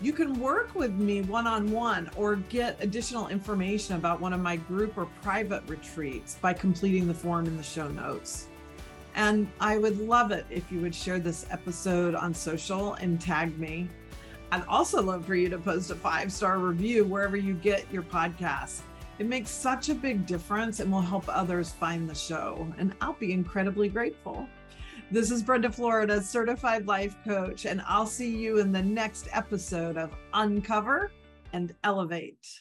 You 0.00 0.12
can 0.12 0.40
work 0.40 0.74
with 0.74 0.94
me 0.94 1.22
one 1.22 1.46
on 1.46 1.70
one 1.70 2.10
or 2.16 2.36
get 2.48 2.76
additional 2.82 3.28
information 3.28 3.94
about 3.94 4.20
one 4.20 4.32
of 4.32 4.40
my 4.40 4.56
group 4.56 4.98
or 4.98 5.06
private 5.22 5.62
retreats 5.68 6.38
by 6.42 6.54
completing 6.54 7.06
the 7.06 7.14
form 7.14 7.46
in 7.46 7.56
the 7.56 7.62
show 7.62 7.86
notes. 7.86 8.48
And 9.18 9.50
I 9.58 9.78
would 9.78 9.98
love 9.98 10.30
it 10.30 10.46
if 10.48 10.70
you 10.70 10.80
would 10.80 10.94
share 10.94 11.18
this 11.18 11.44
episode 11.50 12.14
on 12.14 12.32
social 12.32 12.94
and 12.94 13.20
tag 13.20 13.58
me. 13.58 13.90
I'd 14.52 14.64
also 14.66 15.02
love 15.02 15.26
for 15.26 15.34
you 15.34 15.48
to 15.48 15.58
post 15.58 15.90
a 15.90 15.96
five 15.96 16.32
star 16.32 16.60
review 16.60 17.04
wherever 17.04 17.36
you 17.36 17.54
get 17.54 17.92
your 17.92 18.04
podcasts. 18.04 18.82
It 19.18 19.26
makes 19.26 19.50
such 19.50 19.88
a 19.88 19.94
big 19.94 20.24
difference 20.24 20.78
and 20.78 20.92
will 20.92 21.00
help 21.00 21.24
others 21.26 21.70
find 21.70 22.08
the 22.08 22.14
show. 22.14 22.72
And 22.78 22.94
I'll 23.00 23.14
be 23.14 23.32
incredibly 23.32 23.88
grateful. 23.88 24.48
This 25.10 25.32
is 25.32 25.42
Brenda 25.42 25.72
Florida, 25.72 26.22
certified 26.22 26.86
life 26.86 27.16
coach, 27.24 27.64
and 27.66 27.82
I'll 27.88 28.06
see 28.06 28.30
you 28.30 28.58
in 28.58 28.70
the 28.70 28.82
next 28.82 29.26
episode 29.32 29.96
of 29.96 30.14
Uncover 30.32 31.10
and 31.52 31.74
Elevate. 31.82 32.60